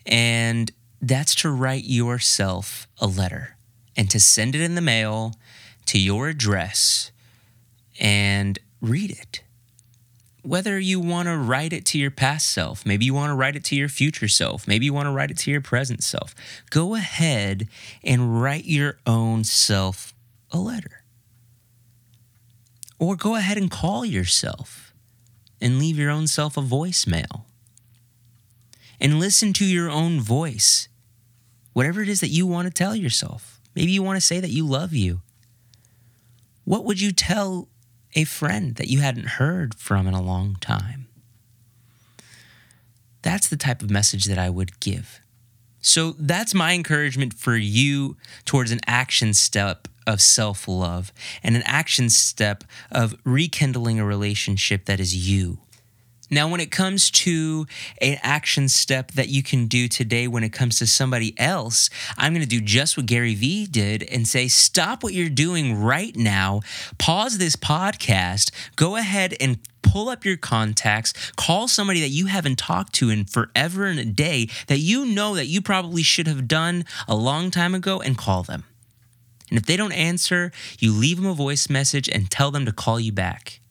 And 0.05 0.71
that's 0.99 1.35
to 1.35 1.51
write 1.51 1.83
yourself 1.83 2.87
a 2.99 3.05
letter 3.05 3.55
and 3.95 4.09
to 4.09 4.19
send 4.19 4.55
it 4.55 4.61
in 4.61 4.73
the 4.73 4.81
mail 4.81 5.35
to 5.85 5.99
your 5.99 6.27
address 6.27 7.11
and 7.99 8.57
read 8.81 9.11
it. 9.11 9.43
Whether 10.43 10.79
you 10.79 10.99
want 10.99 11.27
to 11.27 11.37
write 11.37 11.73
it 11.73 11.85
to 11.87 11.97
your 11.97 12.11
past 12.11 12.49
self, 12.49 12.85
maybe 12.85 13.05
you 13.05 13.13
want 13.13 13.31
to 13.31 13.35
write 13.35 13.55
it 13.55 13.63
to 13.65 13.75
your 13.75 13.89
future 13.89 14.27
self, 14.27 14.67
maybe 14.67 14.85
you 14.85 14.93
want 14.93 15.07
to 15.07 15.11
write 15.11 15.31
it 15.31 15.37
to 15.39 15.51
your 15.51 15.61
present 15.61 16.03
self, 16.03 16.33
go 16.69 16.95
ahead 16.95 17.67
and 18.03 18.41
write 18.41 18.65
your 18.65 18.97
own 19.05 19.43
self 19.43 20.13
a 20.51 20.57
letter. 20.57 21.03
Or 22.99 23.15
go 23.15 23.35
ahead 23.35 23.57
and 23.57 23.69
call 23.69 24.05
yourself 24.05 24.93
and 25.61 25.79
leave 25.79 25.97
your 25.97 26.11
own 26.11 26.27
self 26.27 26.57
a 26.57 26.61
voicemail. 26.61 27.41
And 28.99 29.19
listen 29.19 29.53
to 29.53 29.65
your 29.65 29.89
own 29.89 30.19
voice, 30.19 30.87
whatever 31.73 32.01
it 32.01 32.09
is 32.09 32.19
that 32.21 32.29
you 32.29 32.47
want 32.47 32.67
to 32.67 32.73
tell 32.73 32.95
yourself. 32.95 33.59
Maybe 33.75 33.91
you 33.91 34.01
want 34.01 34.17
to 34.17 34.25
say 34.25 34.39
that 34.39 34.49
you 34.49 34.65
love 34.65 34.93
you. 34.93 35.21
What 36.63 36.83
would 36.83 36.99
you 36.99 37.11
tell 37.11 37.67
a 38.17 38.23
friend 38.23 38.75
that 38.75 38.87
you 38.87 38.99
hadn't 38.99 39.27
heard 39.27 39.75
from 39.75 40.07
in 40.07 40.15
a 40.15 40.21
long 40.21 40.57
time? 40.59 41.07
That's 43.21 43.47
the 43.47 43.57
type 43.57 43.83
of 43.83 43.91
message 43.91 44.25
that 44.25 44.39
I 44.39 44.49
would 44.49 44.79
give. 44.79 45.21
So 45.81 46.15
that's 46.17 46.55
my 46.55 46.73
encouragement 46.73 47.35
for 47.35 47.55
you 47.55 48.17
towards 48.43 48.71
an 48.71 48.79
action 48.87 49.35
step 49.35 49.87
of 50.07 50.19
self 50.19 50.67
love 50.67 51.13
and 51.43 51.55
an 51.55 51.61
action 51.65 52.09
step 52.09 52.63
of 52.91 53.15
rekindling 53.23 53.99
a 53.99 54.05
relationship 54.05 54.85
that 54.85 54.99
is 54.99 55.29
you. 55.29 55.59
Now, 56.29 56.49
when 56.49 56.59
it 56.59 56.71
comes 56.71 57.09
to 57.11 57.65
an 58.01 58.17
action 58.21 58.67
step 58.67 59.11
that 59.13 59.29
you 59.29 59.41
can 59.41 59.67
do 59.67 59.87
today 59.87 60.27
when 60.27 60.43
it 60.43 60.51
comes 60.51 60.77
to 60.79 60.87
somebody 60.87 61.33
else, 61.39 61.89
I'm 62.17 62.33
going 62.33 62.41
to 62.43 62.47
do 62.47 62.59
just 62.59 62.97
what 62.97 63.05
Gary 63.05 63.33
Vee 63.33 63.65
did 63.65 64.03
and 64.03 64.27
say, 64.27 64.47
stop 64.47 65.03
what 65.03 65.13
you're 65.13 65.29
doing 65.29 65.81
right 65.81 66.15
now, 66.15 66.61
pause 66.97 67.37
this 67.37 67.55
podcast, 67.55 68.51
go 68.75 68.97
ahead 68.97 69.35
and 69.39 69.59
pull 69.81 70.09
up 70.09 70.25
your 70.25 70.35
contacts, 70.35 71.13
call 71.37 71.67
somebody 71.67 72.01
that 72.01 72.09
you 72.09 72.25
haven't 72.25 72.57
talked 72.59 72.93
to 72.95 73.09
in 73.09 73.23
forever 73.23 73.85
and 73.85 73.99
a 73.99 74.05
day 74.05 74.49
that 74.67 74.79
you 74.79 75.05
know 75.05 75.33
that 75.35 75.45
you 75.45 75.61
probably 75.61 76.03
should 76.03 76.27
have 76.27 76.47
done 76.47 76.83
a 77.07 77.15
long 77.15 77.51
time 77.51 77.73
ago 77.73 78.01
and 78.01 78.17
call 78.17 78.43
them. 78.43 78.65
And 79.49 79.57
if 79.57 79.65
they 79.65 79.77
don't 79.77 79.93
answer, 79.93 80.51
you 80.77 80.91
leave 80.91 81.17
them 81.17 81.25
a 81.25 81.33
voice 81.33 81.69
message 81.69 82.09
and 82.09 82.29
tell 82.29 82.51
them 82.51 82.65
to 82.65 82.73
call 82.73 82.99
you 82.99 83.13
back. 83.13 83.61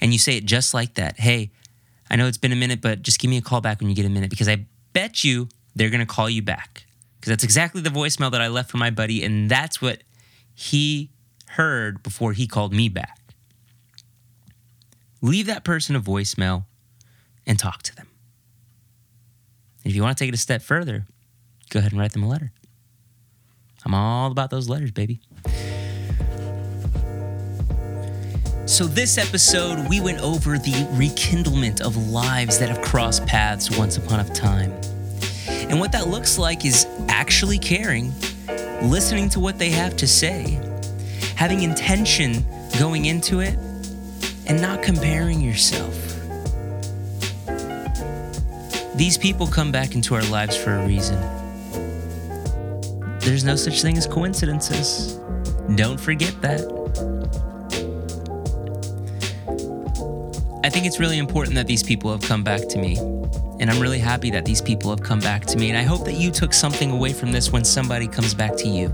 And 0.00 0.12
you 0.12 0.18
say 0.18 0.36
it 0.36 0.44
just 0.44 0.74
like 0.74 0.94
that. 0.94 1.20
Hey, 1.20 1.52
I 2.10 2.16
know 2.16 2.26
it's 2.26 2.38
been 2.38 2.52
a 2.52 2.56
minute, 2.56 2.80
but 2.80 3.02
just 3.02 3.18
give 3.18 3.30
me 3.30 3.36
a 3.38 3.42
call 3.42 3.60
back 3.60 3.80
when 3.80 3.88
you 3.88 3.96
get 3.96 4.06
a 4.06 4.10
minute 4.10 4.30
because 4.30 4.48
I 4.48 4.66
bet 4.92 5.24
you 5.24 5.48
they're 5.74 5.90
going 5.90 6.00
to 6.00 6.06
call 6.06 6.28
you 6.30 6.42
back. 6.42 6.84
Because 7.18 7.30
that's 7.30 7.44
exactly 7.44 7.80
the 7.80 7.90
voicemail 7.90 8.30
that 8.32 8.42
I 8.42 8.48
left 8.48 8.70
for 8.70 8.76
my 8.76 8.90
buddy, 8.90 9.24
and 9.24 9.50
that's 9.50 9.80
what 9.80 10.02
he 10.54 11.10
heard 11.48 12.02
before 12.02 12.34
he 12.34 12.46
called 12.46 12.74
me 12.74 12.88
back. 12.88 13.18
Leave 15.22 15.46
that 15.46 15.64
person 15.64 15.96
a 15.96 16.00
voicemail 16.00 16.64
and 17.46 17.58
talk 17.58 17.82
to 17.84 17.96
them. 17.96 18.08
And 19.82 19.90
if 19.90 19.96
you 19.96 20.02
want 20.02 20.18
to 20.18 20.22
take 20.22 20.28
it 20.28 20.34
a 20.34 20.38
step 20.38 20.60
further, 20.60 21.06
go 21.70 21.78
ahead 21.78 21.92
and 21.92 22.00
write 22.00 22.12
them 22.12 22.22
a 22.22 22.28
letter. 22.28 22.52
I'm 23.84 23.94
all 23.94 24.30
about 24.30 24.50
those 24.50 24.68
letters, 24.68 24.90
baby. 24.90 25.20
So, 28.66 28.84
this 28.86 29.18
episode, 29.18 29.90
we 29.90 30.00
went 30.00 30.20
over 30.20 30.56
the 30.56 30.88
rekindlement 30.92 31.82
of 31.82 32.08
lives 32.08 32.58
that 32.58 32.70
have 32.70 32.80
crossed 32.80 33.26
paths 33.26 33.76
once 33.76 33.98
upon 33.98 34.20
a 34.20 34.24
time. 34.30 34.72
And 35.68 35.78
what 35.78 35.92
that 35.92 36.08
looks 36.08 36.38
like 36.38 36.64
is 36.64 36.86
actually 37.08 37.58
caring, 37.58 38.14
listening 38.80 39.28
to 39.30 39.40
what 39.40 39.58
they 39.58 39.68
have 39.68 39.98
to 39.98 40.08
say, 40.08 40.58
having 41.36 41.60
intention 41.60 42.42
going 42.78 43.04
into 43.04 43.40
it, 43.40 43.58
and 44.46 44.62
not 44.62 44.82
comparing 44.82 45.42
yourself. 45.42 45.94
These 48.96 49.18
people 49.18 49.46
come 49.46 49.72
back 49.72 49.94
into 49.94 50.14
our 50.14 50.24
lives 50.24 50.56
for 50.56 50.72
a 50.72 50.86
reason. 50.86 51.20
There's 53.20 53.44
no 53.44 53.56
such 53.56 53.82
thing 53.82 53.98
as 53.98 54.06
coincidences. 54.06 55.20
Don't 55.76 56.00
forget 56.00 56.40
that. 56.40 57.53
I 60.64 60.70
think 60.70 60.86
it's 60.86 60.98
really 60.98 61.18
important 61.18 61.56
that 61.56 61.66
these 61.66 61.82
people 61.82 62.10
have 62.10 62.22
come 62.22 62.42
back 62.42 62.66
to 62.68 62.78
me. 62.78 62.96
And 63.60 63.70
I'm 63.70 63.78
really 63.78 63.98
happy 63.98 64.30
that 64.30 64.46
these 64.46 64.62
people 64.62 64.88
have 64.88 65.02
come 65.02 65.20
back 65.20 65.44
to 65.44 65.58
me. 65.58 65.68
And 65.68 65.76
I 65.76 65.82
hope 65.82 66.06
that 66.06 66.14
you 66.14 66.30
took 66.30 66.54
something 66.54 66.90
away 66.90 67.12
from 67.12 67.32
this 67.32 67.52
when 67.52 67.64
somebody 67.64 68.08
comes 68.08 68.32
back 68.32 68.56
to 68.56 68.66
you. 68.66 68.90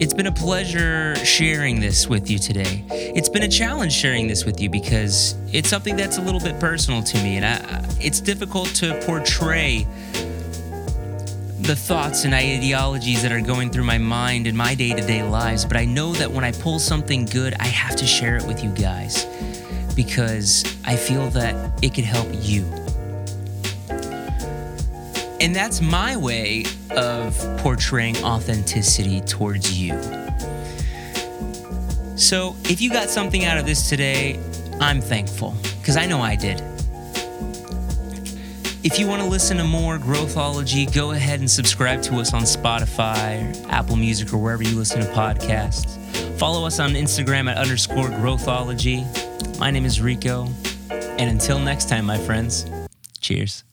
It's 0.00 0.12
been 0.12 0.26
a 0.26 0.32
pleasure 0.32 1.14
sharing 1.24 1.78
this 1.78 2.08
with 2.08 2.28
you 2.28 2.40
today. 2.40 2.84
It's 2.90 3.28
been 3.28 3.44
a 3.44 3.48
challenge 3.48 3.92
sharing 3.92 4.26
this 4.26 4.44
with 4.44 4.60
you 4.60 4.68
because 4.68 5.36
it's 5.52 5.68
something 5.68 5.94
that's 5.94 6.18
a 6.18 6.22
little 6.22 6.40
bit 6.40 6.58
personal 6.58 7.00
to 7.04 7.16
me. 7.22 7.36
And 7.36 7.46
I, 7.46 7.88
it's 8.00 8.20
difficult 8.20 8.66
to 8.74 9.00
portray 9.06 9.86
the 11.60 11.74
thoughts 11.74 12.24
and 12.24 12.34
ideologies 12.34 13.22
that 13.22 13.32
are 13.32 13.40
going 13.40 13.70
through 13.70 13.84
my 13.84 13.98
mind 13.98 14.46
in 14.46 14.56
my 14.56 14.74
day 14.74 14.92
to 14.92 15.00
day 15.06 15.22
lives, 15.22 15.64
but 15.64 15.76
I 15.76 15.84
know 15.84 16.12
that 16.12 16.30
when 16.30 16.44
I 16.44 16.52
pull 16.52 16.78
something 16.78 17.24
good, 17.24 17.54
I 17.58 17.66
have 17.66 17.96
to 17.96 18.06
share 18.06 18.36
it 18.36 18.44
with 18.44 18.62
you 18.62 18.70
guys 18.70 19.24
because 19.94 20.64
I 20.84 20.96
feel 20.96 21.30
that 21.30 21.82
it 21.82 21.94
could 21.94 22.04
help 22.04 22.28
you. 22.32 22.64
And 25.40 25.54
that's 25.54 25.80
my 25.80 26.16
way 26.16 26.64
of 26.90 27.38
portraying 27.58 28.16
authenticity 28.18 29.20
towards 29.22 29.78
you. 29.78 29.98
So 32.16 32.54
if 32.64 32.80
you 32.80 32.90
got 32.90 33.08
something 33.08 33.44
out 33.44 33.58
of 33.58 33.66
this 33.66 33.88
today, 33.88 34.40
I'm 34.80 35.00
thankful 35.00 35.54
because 35.80 35.96
I 35.96 36.06
know 36.06 36.20
I 36.20 36.36
did. 36.36 36.62
If 38.86 39.00
you 39.00 39.08
want 39.08 39.20
to 39.20 39.26
listen 39.26 39.56
to 39.56 39.64
more 39.64 39.98
Growthology, 39.98 40.94
go 40.94 41.10
ahead 41.10 41.40
and 41.40 41.50
subscribe 41.50 42.02
to 42.02 42.18
us 42.18 42.32
on 42.32 42.42
Spotify, 42.42 43.68
Apple 43.68 43.96
Music, 43.96 44.32
or 44.32 44.36
wherever 44.36 44.62
you 44.62 44.76
listen 44.76 45.00
to 45.00 45.06
podcasts. 45.08 45.98
Follow 46.38 46.64
us 46.64 46.78
on 46.78 46.90
Instagram 46.92 47.50
at 47.50 47.56
underscore 47.56 48.10
Growthology. 48.10 49.04
My 49.58 49.72
name 49.72 49.86
is 49.86 50.00
Rico. 50.00 50.48
And 50.88 51.28
until 51.28 51.58
next 51.58 51.88
time, 51.88 52.04
my 52.04 52.16
friends, 52.16 52.64
cheers. 53.20 53.64